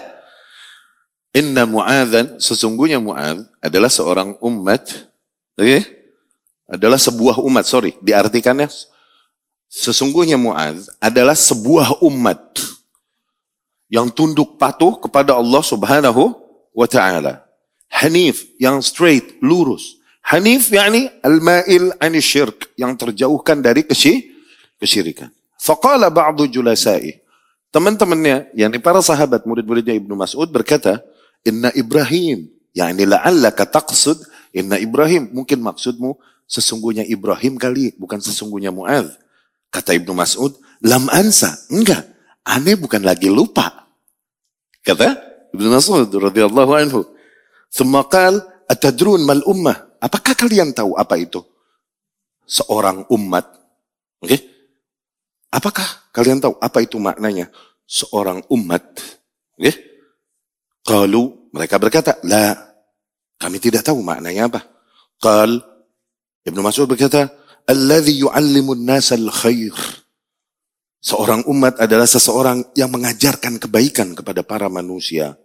[1.37, 4.89] Inna Mu'adzan, sesungguhnya Mu'adz adalah seorang umat?
[5.53, 5.97] Okay?
[6.67, 8.67] adalah sebuah umat, sorry, diartikannya
[9.71, 12.59] sesungguhnya Mu'adz adalah sebuah umat
[13.87, 16.35] yang tunduk patuh kepada Allah Subhanahu
[16.75, 17.47] wa taala.
[17.87, 19.95] Hanif yang straight, lurus.
[20.27, 24.27] Hanif yakni al-ma'il ani syirk yang terjauhkan dari kesy
[24.75, 25.31] kesyirikan.
[25.55, 27.23] Faqala ba'du julasai.
[27.71, 30.99] Teman-temannya, yakni para sahabat murid-muridnya Ibnu Mas'ud berkata,
[31.45, 34.21] "Inna Ibrahim, yakni la'allaka taqsud,
[34.53, 36.17] inna Ibrahim, mungkin maksudmu
[36.47, 39.09] sesungguhnya Ibrahim kali, bukan sesungguhnya Mu'ad.
[39.73, 41.53] Kata Ibnu Mas'ud, lam ansa.
[41.73, 42.07] Enggak,
[42.47, 43.91] aneh bukan lagi lupa.
[44.85, 45.17] Kata
[45.51, 47.01] Ibnu Mas'ud radhiyallahu anhu.
[47.67, 48.39] Semakal
[48.71, 49.99] atadrun mal ummah.
[49.99, 51.43] Apakah kalian tahu apa itu?
[52.47, 53.43] Seorang umat.
[54.23, 54.29] Oke?
[54.31, 54.39] Okay?
[55.51, 55.83] Apakah
[56.15, 57.51] kalian tahu apa itu maknanya?
[57.83, 58.83] Seorang umat.
[59.59, 59.67] Oke?
[59.67, 59.75] Okay?
[60.87, 62.55] Kalau mereka berkata, la,
[63.35, 64.63] kami tidak tahu maknanya apa.
[65.19, 65.59] Kal,
[66.47, 67.27] Ibnu Mas'ud berkata,
[67.67, 69.75] "Alladzi yu'allimun nasa al-khair."
[71.03, 75.35] Seorang umat adalah seseorang yang mengajarkan kebaikan kepada para manusia.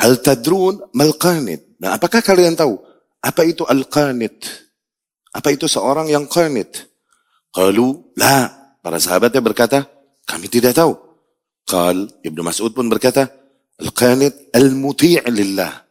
[0.00, 1.76] Hal tadrun mal qanit.
[1.76, 2.80] Nah, apakah kalian tahu
[3.20, 4.40] apa itu al-qanit?
[5.36, 6.88] Apa itu seorang yang qanit?
[7.52, 8.48] Qalu, la.
[8.80, 9.84] Para sahabatnya berkata,
[10.24, 10.96] kami tidak tahu.
[11.66, 13.26] Qal, Ibnu Mas'ud pun berkata,
[13.80, 15.86] al-qanit al-muti' lillah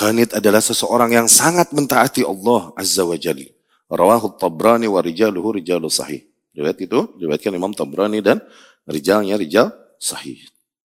[0.00, 3.44] Qanit adalah seseorang yang sangat mentaati Allah Azza wa Jalla.
[3.92, 6.24] Rawahu Tabrani wa rijaluhu rijalu sahih.
[6.56, 8.40] Riwayat itu diriwayatkan Imam Tabrani dan
[8.88, 9.68] rijalnya rijal
[10.00, 10.40] sahih.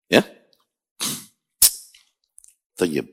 [0.08, 0.24] Ya.
[2.80, 3.04] Tayyib.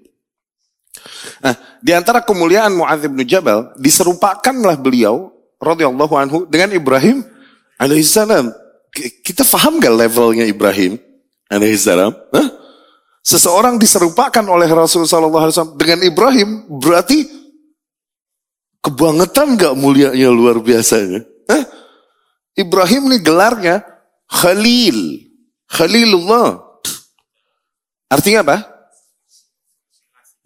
[1.43, 7.27] Nah, di antara kemuliaan Muadz bin Jabal diserupakanlah beliau radhiyallahu anhu dengan Ibrahim
[7.75, 8.55] alaihissalam.
[9.27, 10.95] Kita paham gak levelnya Ibrahim
[11.51, 12.15] alaihissalam?
[12.15, 12.49] Hah?
[13.23, 17.29] Seseorang diserupakan oleh Rasulullah SAW dengan Ibrahim, berarti
[18.83, 21.25] kebangetan gak mulianya luar biasanya.
[21.49, 21.65] Eh?
[22.59, 23.85] Ibrahim ini gelarnya
[24.29, 25.29] Khalil.
[25.69, 26.65] Khalilullah.
[28.09, 28.57] Artinya apa?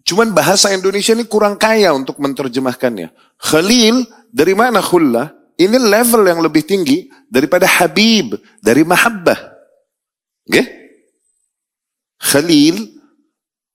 [0.03, 3.39] Cuman bahasa Indonesia ini kurang kaya untuk menerjemahkannya.
[3.39, 5.31] Khalil, dari mana khullah?
[5.55, 9.39] Ini level yang lebih tinggi daripada Habib, dari mahabbah.
[10.43, 10.82] Okay?
[12.23, 12.87] Khalil,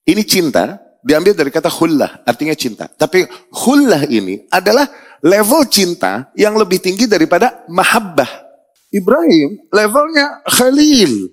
[0.09, 2.89] ini cinta, diambil dari kata khullah, artinya cinta.
[2.89, 4.89] Tapi khullah ini adalah
[5.21, 8.49] level cinta yang lebih tinggi daripada mahabbah.
[8.89, 11.29] Ibrahim levelnya Khalil.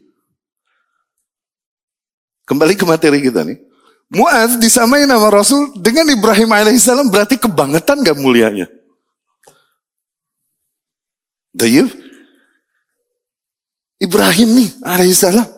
[2.46, 3.58] Kembali ke materi kita nih.
[4.06, 8.70] Muaz disamai nama Rasul dengan Ibrahim alaihissalam berarti kebangetan gak mulianya?
[11.50, 11.90] Dayif.
[13.98, 15.55] Ibrahim nih alaihissalam.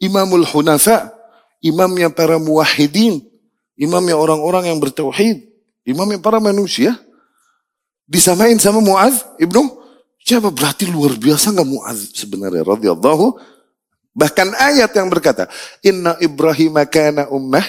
[0.00, 1.12] Imamul Hunafa.
[1.60, 3.20] Imamnya para muwahidin.
[3.76, 5.44] Imamnya orang-orang yang bertauhid.
[5.84, 6.96] Imamnya para manusia.
[8.08, 9.78] Disamain sama Muaz ibnu.
[10.20, 13.40] Siapa berarti luar biasa gak Muaz sebenarnya radhiyallahu
[14.10, 15.46] Bahkan ayat yang berkata,
[15.86, 17.62] Inna Ibrahim kana ummah.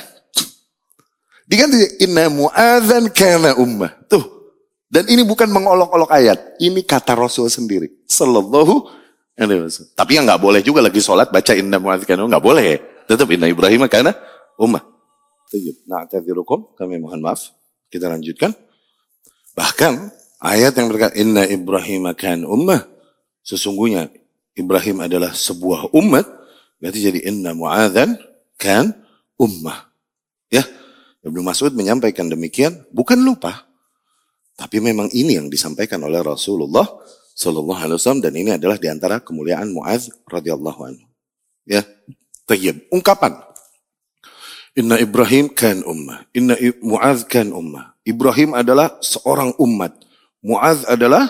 [1.46, 3.92] Diganti, Inna mu'adhan kana ummah.
[4.10, 4.24] Tuh.
[4.92, 6.60] Dan ini bukan mengolok-olok ayat.
[6.60, 7.88] Ini kata Rasul sendiri.
[8.10, 9.01] Sallallahu.
[9.96, 12.70] Tapi yang nggak boleh juga lagi sholat baca Inna mu'adhan kana Nggak boleh.
[13.08, 14.12] Tetap Inna Ibrahim kana
[14.60, 14.84] ummah.
[15.88, 17.52] Nah, tadirukum, kami mohon maaf.
[17.92, 18.56] Kita lanjutkan.
[19.52, 19.94] Bahkan
[20.40, 22.88] ayat yang berkata Inna Ibrahim kana ummah.
[23.44, 24.08] Sesungguhnya
[24.56, 26.28] Ibrahim adalah sebuah umat,
[26.78, 28.16] berarti jadi inna mu'adhan
[28.60, 28.94] kan
[29.40, 29.92] ummah.
[30.52, 30.64] Ya,
[31.26, 33.66] Ibnu Mas'ud menyampaikan demikian, bukan lupa.
[34.60, 36.86] Tapi memang ini yang disampaikan oleh Rasulullah
[37.36, 41.06] Sallallahu Alaihi Wasallam dan ini adalah di antara kemuliaan Muaz radhiyallahu anhu.
[41.66, 41.86] Ya,
[42.46, 42.86] tayyib.
[42.92, 43.40] Ungkapan.
[44.76, 46.24] Inna Ibrahim kan ummah.
[46.32, 47.92] Inna Muaz kan ummah.
[48.08, 49.94] Ibrahim adalah seorang umat.
[50.42, 51.28] Muaz adalah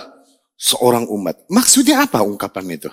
[0.56, 1.42] seorang umat.
[1.50, 2.92] Maksudnya apa ungkapan itu?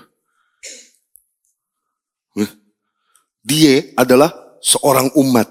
[3.48, 4.28] Dia adalah
[4.60, 5.48] seorang umat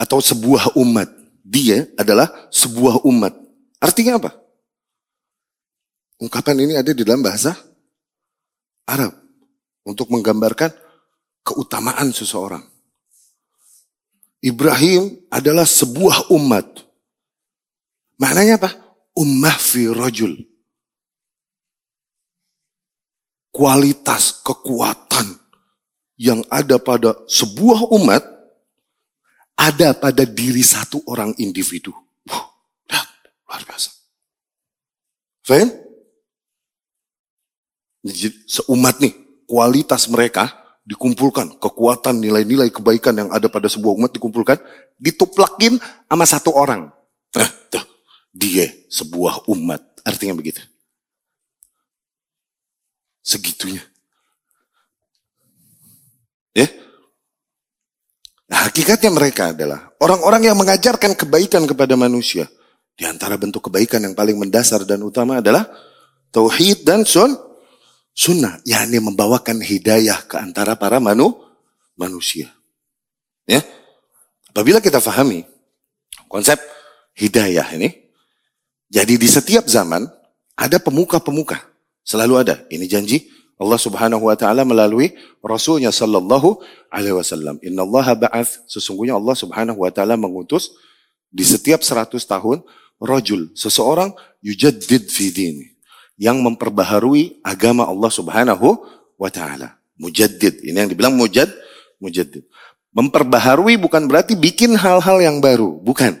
[0.00, 1.06] atau sebuah umat.
[1.46, 3.34] Dia adalah sebuah umat.
[3.78, 4.34] Artinya apa?
[6.20, 7.56] Ungkapan ini ada di dalam bahasa
[8.84, 9.16] Arab
[9.88, 10.68] untuk menggambarkan
[11.40, 12.60] keutamaan seseorang.
[14.44, 16.68] Ibrahim adalah sebuah umat.
[18.20, 18.70] Maknanya apa?
[19.16, 20.36] Ummah fi rajul.
[23.50, 25.40] Kualitas, kekuatan,
[26.20, 28.20] yang ada pada sebuah umat
[29.56, 31.92] ada pada diri satu orang individu.
[32.28, 32.44] Wah,
[33.44, 33.90] luar biasa.
[35.44, 35.89] Faham?
[38.48, 39.12] Seumat nih,
[39.44, 40.48] kualitas mereka
[40.88, 44.56] dikumpulkan, kekuatan nilai-nilai kebaikan yang ada pada sebuah umat dikumpulkan,
[44.96, 45.76] dituplakin
[46.08, 46.88] sama satu orang.
[47.36, 47.84] Nah, tuh,
[48.32, 49.84] dia sebuah umat.
[50.02, 50.64] Artinya begitu.
[53.20, 53.84] Segitunya.
[56.56, 56.66] Ya.
[58.50, 62.48] Nah, hakikatnya mereka adalah orang-orang yang mengajarkan kebaikan kepada manusia.
[62.96, 65.68] Di antara bentuk kebaikan yang paling mendasar dan utama adalah
[66.34, 67.49] tauhid dan sun
[68.14, 71.36] sunnah, yakni membawakan hidayah ke antara para manu,
[71.96, 72.52] manusia.
[73.46, 73.62] Ya.
[74.50, 75.46] Apabila kita fahami
[76.26, 76.58] konsep
[77.14, 77.94] hidayah ini,
[78.90, 80.06] jadi di setiap zaman
[80.58, 81.62] ada pemuka-pemuka,
[82.02, 82.54] selalu ada.
[82.68, 83.30] Ini janji
[83.60, 86.58] Allah Subhanahu wa taala melalui rasulnya sallallahu
[86.90, 87.60] alaihi wasallam.
[87.62, 90.74] Inna Allah ba'ath sesungguhnya Allah Subhanahu wa taala mengutus
[91.30, 92.66] di setiap 100 tahun
[92.98, 94.10] rajul, seseorang
[94.42, 95.69] yujaddid fi dini
[96.20, 98.76] yang memperbaharui agama Allah Subhanahu
[99.16, 99.80] wa taala.
[99.96, 100.60] Mujaddid.
[100.60, 101.48] Ini yang dibilang mujad
[101.96, 102.44] mujaddid.
[102.92, 106.20] Memperbaharui bukan berarti bikin hal-hal yang baru, bukan.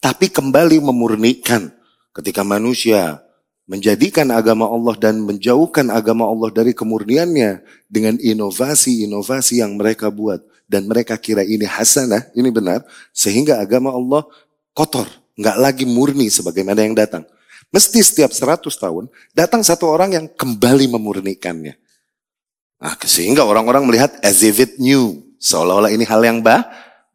[0.00, 1.68] Tapi kembali memurnikan
[2.16, 3.20] ketika manusia
[3.68, 7.60] menjadikan agama Allah dan menjauhkan agama Allah dari kemurniannya
[7.90, 14.22] dengan inovasi-inovasi yang mereka buat dan mereka kira ini hasanah, ini benar, sehingga agama Allah
[14.70, 17.26] kotor, nggak lagi murni sebagaimana yang datang.
[17.74, 21.74] Mesti setiap 100 tahun datang satu orang yang kembali memurnikannya.
[22.76, 26.62] Nah, sehingga orang-orang melihat as if it new, seolah-olah ini hal yang bah,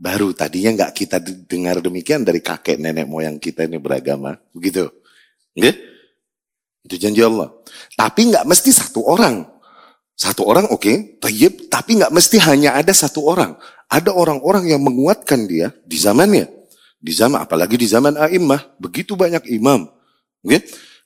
[0.02, 0.34] baru.
[0.34, 4.90] Tadinya nggak kita dengar demikian dari kakek nenek moyang kita ini beragama, begitu.
[5.54, 5.78] Okay?
[6.82, 7.54] Itu janji Allah.
[7.94, 9.46] Tapi nggak mesti satu orang.
[10.18, 13.58] Satu orang oke, okay, tapi nggak mesti hanya ada satu orang.
[13.90, 16.46] Ada orang-orang yang menguatkan dia di zamannya.
[17.02, 19.90] Di zaman, apalagi di zaman a'immah, begitu banyak imam.
[20.42, 20.62] Okay?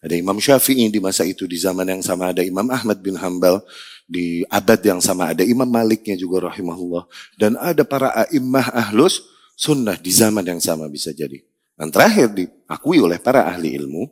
[0.05, 3.63] Ada Imam Syafi'i di masa itu, di zaman yang sama ada Imam Ahmad bin Hambal.
[4.05, 7.09] di abad yang sama ada Imam Maliknya juga rahimahullah
[7.41, 9.25] dan ada para a'immah ahlus
[9.57, 11.41] sunnah di zaman yang sama bisa jadi.
[11.75, 14.07] Dan terakhir diakui oleh para ahli ilmu,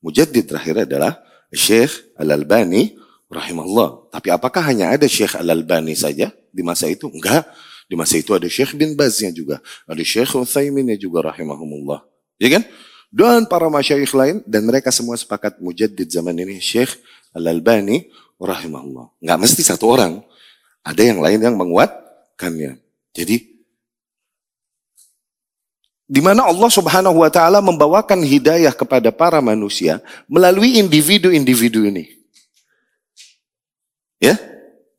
[0.00, 1.20] mujaddid terakhir adalah
[1.52, 2.96] Syekh Al-Albani
[3.28, 4.14] rahimahullah.
[4.14, 7.12] Tapi apakah hanya ada Syekh Al-Albani saja di masa itu?
[7.12, 7.44] Enggak.
[7.84, 9.60] Di masa itu ada Syekh bin Baznya juga.
[9.84, 12.00] Ada Syekh Uthayminnya juga rahimahumullah.
[12.40, 12.64] Ya kan?
[13.12, 14.40] Dan para masyayikh lain.
[14.48, 16.96] Dan mereka semua sepakat mujaddid zaman ini Syekh
[17.36, 18.08] Al-Albani
[18.40, 19.12] rahimahullah.
[19.20, 20.24] Enggak mesti satu orang.
[20.80, 22.80] Ada yang lain yang menguatkannya.
[23.12, 23.52] Jadi
[26.12, 32.04] di mana Allah Subhanahu wa taala membawakan hidayah kepada para manusia melalui individu-individu ini.
[34.20, 34.36] Ya?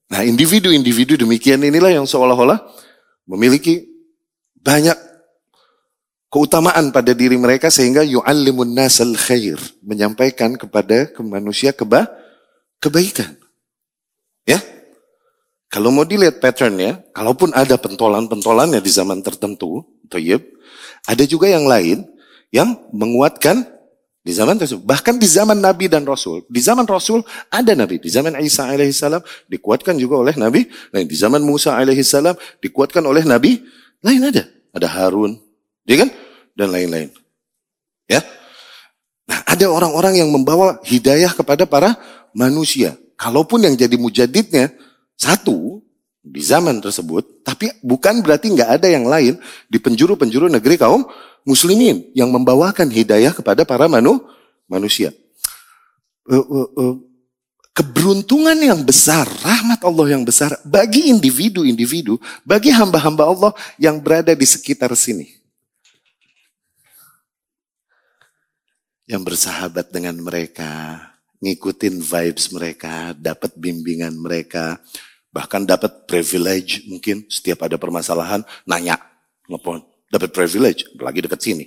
[0.09, 2.65] Nah, individu-individu demikian inilah yang seolah-olah
[3.29, 3.85] memiliki
[4.57, 4.97] banyak
[6.33, 12.09] keutamaan pada diri mereka sehingga yu'allimun nasal khair, menyampaikan kepada ke manusia keba
[12.81, 13.37] kebaikan.
[14.49, 14.57] Ya?
[15.69, 20.41] Kalau mau dilihat patternnya, kalaupun ada pentolan-pentolannya di zaman tertentu, toyib,
[21.05, 22.01] ada juga yang lain
[22.49, 23.69] yang menguatkan
[24.25, 24.81] di zaman tersebut.
[24.89, 26.49] Bahkan di zaman Nabi dan Rasul.
[26.49, 27.21] Di zaman Rasul
[27.53, 28.01] ada Nabi.
[28.01, 29.21] Di zaman Isa alaihissalam
[29.51, 30.65] dikuatkan juga oleh Nabi.
[30.95, 31.05] Lain.
[31.05, 33.59] Di zaman Musa alaihissalam dikuatkan oleh Nabi.
[33.99, 34.47] Lain ada.
[34.71, 35.37] Ada Harun.
[35.83, 36.09] Ya kan?
[36.53, 37.09] Dan lain-lain.
[38.05, 38.21] Ya.
[39.25, 41.97] Nah ada orang-orang yang membawa hidayah kepada para
[42.33, 42.93] manusia.
[43.17, 44.73] Kalaupun yang jadi mujadidnya
[45.17, 45.83] satu,
[46.23, 49.35] di zaman tersebut, tapi bukan berarti nggak ada yang lain
[49.67, 51.03] di penjuru-penjuru negeri kaum
[51.43, 54.23] muslimin yang membawakan hidayah kepada para manu,
[54.71, 55.11] manusia.
[56.23, 56.95] Uh, uh, uh,
[57.75, 62.15] keberuntungan yang besar, rahmat Allah yang besar bagi individu-individu,
[62.47, 65.42] bagi hamba-hamba Allah yang berada di sekitar sini.
[69.03, 70.99] Yang bersahabat dengan mereka,
[71.43, 74.79] ngikutin vibes mereka, dapat bimbingan mereka,
[75.33, 79.01] Bahkan dapat privilege mungkin setiap ada permasalahan nanya,
[79.49, 79.81] ngelepon.
[80.13, 81.65] Dapat privilege, apalagi dekat sini.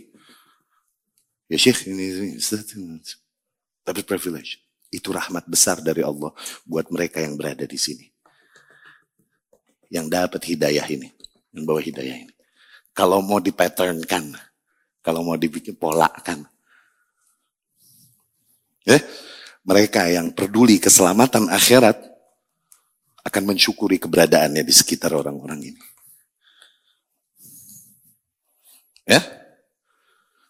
[1.50, 2.98] Ya Syekh ini, ini
[3.82, 4.62] dapat privilege.
[4.86, 6.30] Itu rahmat besar dari Allah
[6.62, 8.06] buat mereka yang berada di sini.
[9.90, 11.10] Yang dapat hidayah ini.
[11.50, 12.34] Yang bawa hidayah ini.
[12.94, 14.30] Kalau mau dipatternkan.
[15.02, 16.46] Kalau mau dibikin pola kan.
[18.86, 19.02] Ya,
[19.66, 21.98] mereka yang peduli keselamatan akhirat
[23.26, 25.80] akan mensyukuri keberadaannya di sekitar orang-orang ini.
[29.06, 29.22] Ya,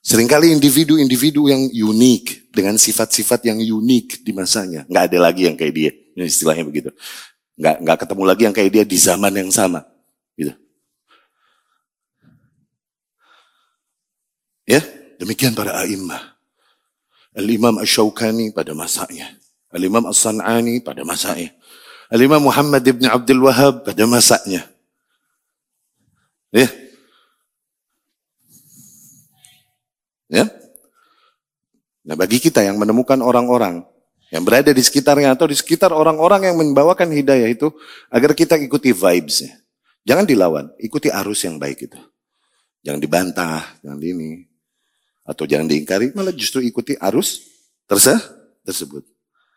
[0.06, 5.74] Seringkali individu-individu yang unik dengan sifat-sifat yang unik di masanya, nggak ada lagi yang kayak
[5.74, 6.94] dia, istilahnya begitu.
[7.58, 9.82] Nggak nggak ketemu lagi yang kayak dia di zaman yang sama,
[10.38, 10.54] gitu.
[14.62, 14.78] Ya,
[15.18, 16.35] demikian para a'immah.
[17.36, 19.28] Al-Imam Ash-Shawkani pada masanya.
[19.68, 21.52] Al-Imam As-San'ani pada masanya.
[22.08, 24.64] Al-Imam Muhammad ibn Abdul Wahab pada masanya.
[26.48, 26.66] Ya.
[30.32, 30.48] Ya.
[32.06, 33.84] Nah bagi kita yang menemukan orang-orang
[34.30, 37.70] yang berada di sekitarnya atau di sekitar orang-orang yang membawakan hidayah itu
[38.10, 39.62] agar kita ikuti vibesnya.
[40.06, 41.98] Jangan dilawan, ikuti arus yang baik itu.
[42.86, 44.45] Jangan dibantah, jangan ini.
[45.26, 47.42] Atau jangan diingkari, malah justru ikuti arus
[47.90, 49.02] tersebut.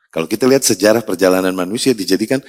[0.09, 2.41] Kalau kita lihat sejarah perjalanan manusia dijadikan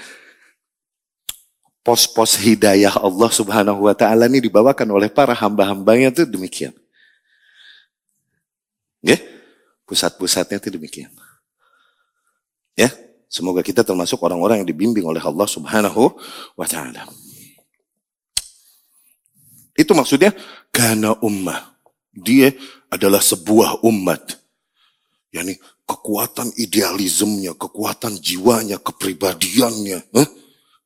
[1.84, 6.72] pos-pos hidayah Allah subhanahu wa ta'ala ini dibawakan oleh para hamba-hambanya itu demikian.
[9.04, 9.16] Ya,
[9.84, 11.12] pusat-pusatnya itu demikian.
[12.76, 12.88] Ya,
[13.28, 16.16] semoga kita termasuk orang-orang yang dibimbing oleh Allah subhanahu
[16.56, 17.04] wa ta'ala.
[19.76, 20.36] Itu maksudnya
[20.68, 21.69] karena ummah.
[22.20, 22.52] Dia
[22.92, 24.36] adalah sebuah umat.
[25.30, 25.56] Yani
[25.86, 30.28] kekuatan idealismenya, kekuatan jiwanya, kepribadiannya, eh?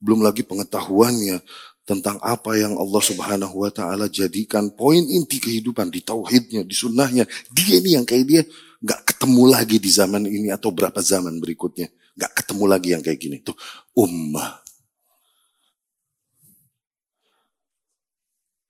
[0.01, 1.41] belum lagi pengetahuannya
[1.85, 7.29] tentang apa yang Allah Subhanahu wa taala jadikan poin inti kehidupan di tauhidnya, di sunnahnya.
[7.53, 8.43] Dia ini yang kayak dia
[8.81, 11.89] nggak ketemu lagi di zaman ini atau berapa zaman berikutnya.
[12.15, 13.37] nggak ketemu lagi yang kayak gini.
[13.43, 13.57] Tuh
[13.97, 14.65] ummah.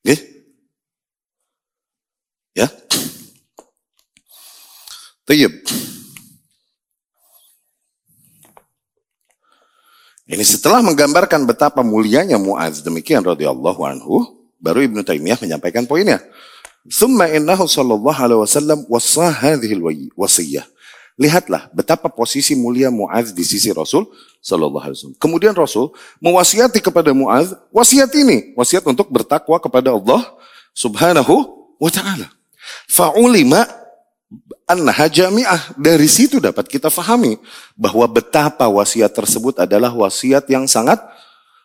[0.00, 0.33] Okay?
[2.54, 2.70] Ya.
[5.26, 5.52] Tayyib.
[10.24, 16.24] Ini setelah menggambarkan betapa mulianya Muaz demikian radhiyallahu anhu, baru Ibnu Taimiyah menyampaikan poinnya.
[16.88, 19.36] Summa innahu sallallahu alaihi wasallam wasa
[20.16, 20.64] wasiyah.
[21.14, 24.08] Lihatlah betapa posisi mulia Muaz di sisi Rasul
[24.40, 25.18] sallallahu alaihi wasallam.
[25.20, 25.92] Kemudian Rasul
[26.24, 30.24] mewasiati kepada Muaz wasiat ini, wasiat untuk bertakwa kepada Allah
[30.72, 32.32] Subhanahu wa taala.
[32.88, 33.64] Fa'ulima
[34.68, 35.76] annaha jami'ah.
[35.76, 37.36] Dari situ dapat kita fahami
[37.76, 41.00] bahwa betapa wasiat tersebut adalah wasiat yang sangat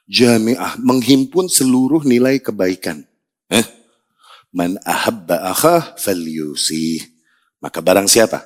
[0.06, 0.78] jami'ah.
[0.80, 3.04] Menghimpun seluruh nilai kebaikan.
[3.50, 3.66] Eh?
[4.52, 7.02] Man ahabba akhah falyusi.
[7.60, 8.44] Maka barang siapa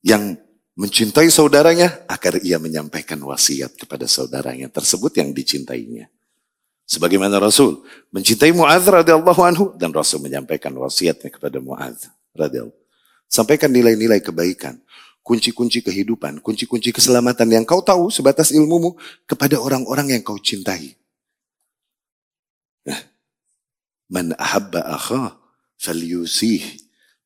[0.00, 0.36] yang
[0.80, 6.08] mencintai saudaranya agar ia menyampaikan wasiat kepada saudaranya tersebut yang dicintainya.
[6.90, 12.74] Sebagaimana Rasul mencintai Mu'adz radhiyallahu anhu dan Rasul menyampaikan wasiatnya kepada Mu'adz radhiyallahu.
[13.30, 14.74] Sampaikan nilai-nilai kebaikan,
[15.22, 20.98] kunci-kunci kehidupan, kunci-kunci keselamatan yang kau tahu sebatas ilmumu kepada orang-orang yang kau cintai.
[22.82, 22.98] Nah,
[24.10, 25.38] man ahabba akha
[25.78, 26.66] falyusih.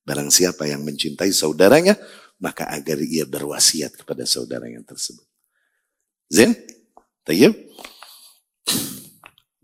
[0.05, 1.97] Barang siapa yang mencintai saudaranya,
[2.37, 5.25] maka agar ia berwasiat kepada saudaranya tersebut.
[6.29, 6.53] Zain?
[7.25, 7.57] Tayyib?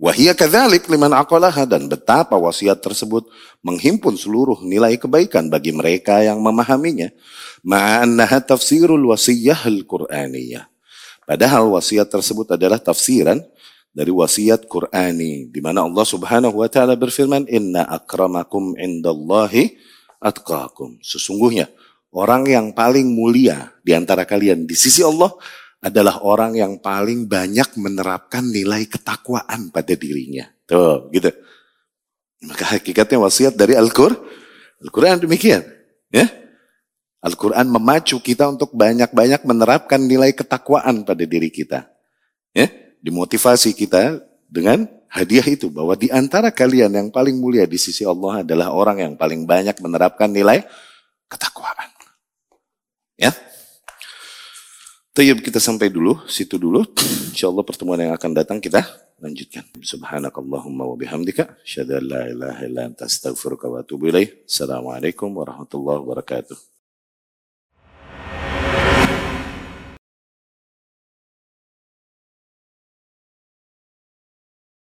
[0.00, 3.28] Wahia kadzalik liman aqalaha dan betapa wasiat tersebut
[3.60, 7.12] menghimpun seluruh nilai kebaikan bagi mereka yang memahaminya.
[7.60, 10.64] Ma'annaha tafsirul wasiyah al-Qur'aniyah.
[11.28, 13.44] Padahal wasiat tersebut adalah tafsiran
[13.92, 19.76] dari wasiat Qur'ani di mana Allah Subhanahu wa taala berfirman inna akramakum indallahi
[20.16, 20.96] atqakum.
[21.04, 21.68] Sesungguhnya
[22.08, 25.28] orang yang paling mulia di antara kalian di sisi Allah
[25.80, 30.48] adalah orang yang paling banyak menerapkan nilai ketakwaan pada dirinya.
[30.68, 31.32] Tuh, gitu.
[32.44, 34.16] Maka hakikatnya wasiat dari Al-Qur'an,
[34.80, 35.60] Al-Quran demikian.
[36.08, 36.28] Ya,
[37.20, 41.84] Al-Quran memacu kita untuk banyak-banyak menerapkan nilai ketakwaan pada diri kita.
[42.56, 42.72] Ya,
[43.04, 48.40] dimotivasi kita dengan hadiah itu bahwa di antara kalian yang paling mulia di sisi Allah
[48.40, 50.64] adalah orang yang paling banyak menerapkan nilai
[51.28, 51.92] ketakwaan.
[53.20, 53.36] Ya,
[55.20, 56.80] Tayyib kita sampai dulu, situ dulu.
[57.28, 58.80] Insya Allah pertemuan yang akan datang kita
[59.20, 59.68] lanjutkan.
[59.76, 61.60] Subhanakallahumma wa bihamdika.
[61.60, 64.32] Syada la ilaha illa anta astaghfiruka wa atubu ilaih.
[64.48, 66.69] Assalamualaikum warahmatullahi wabarakatuh.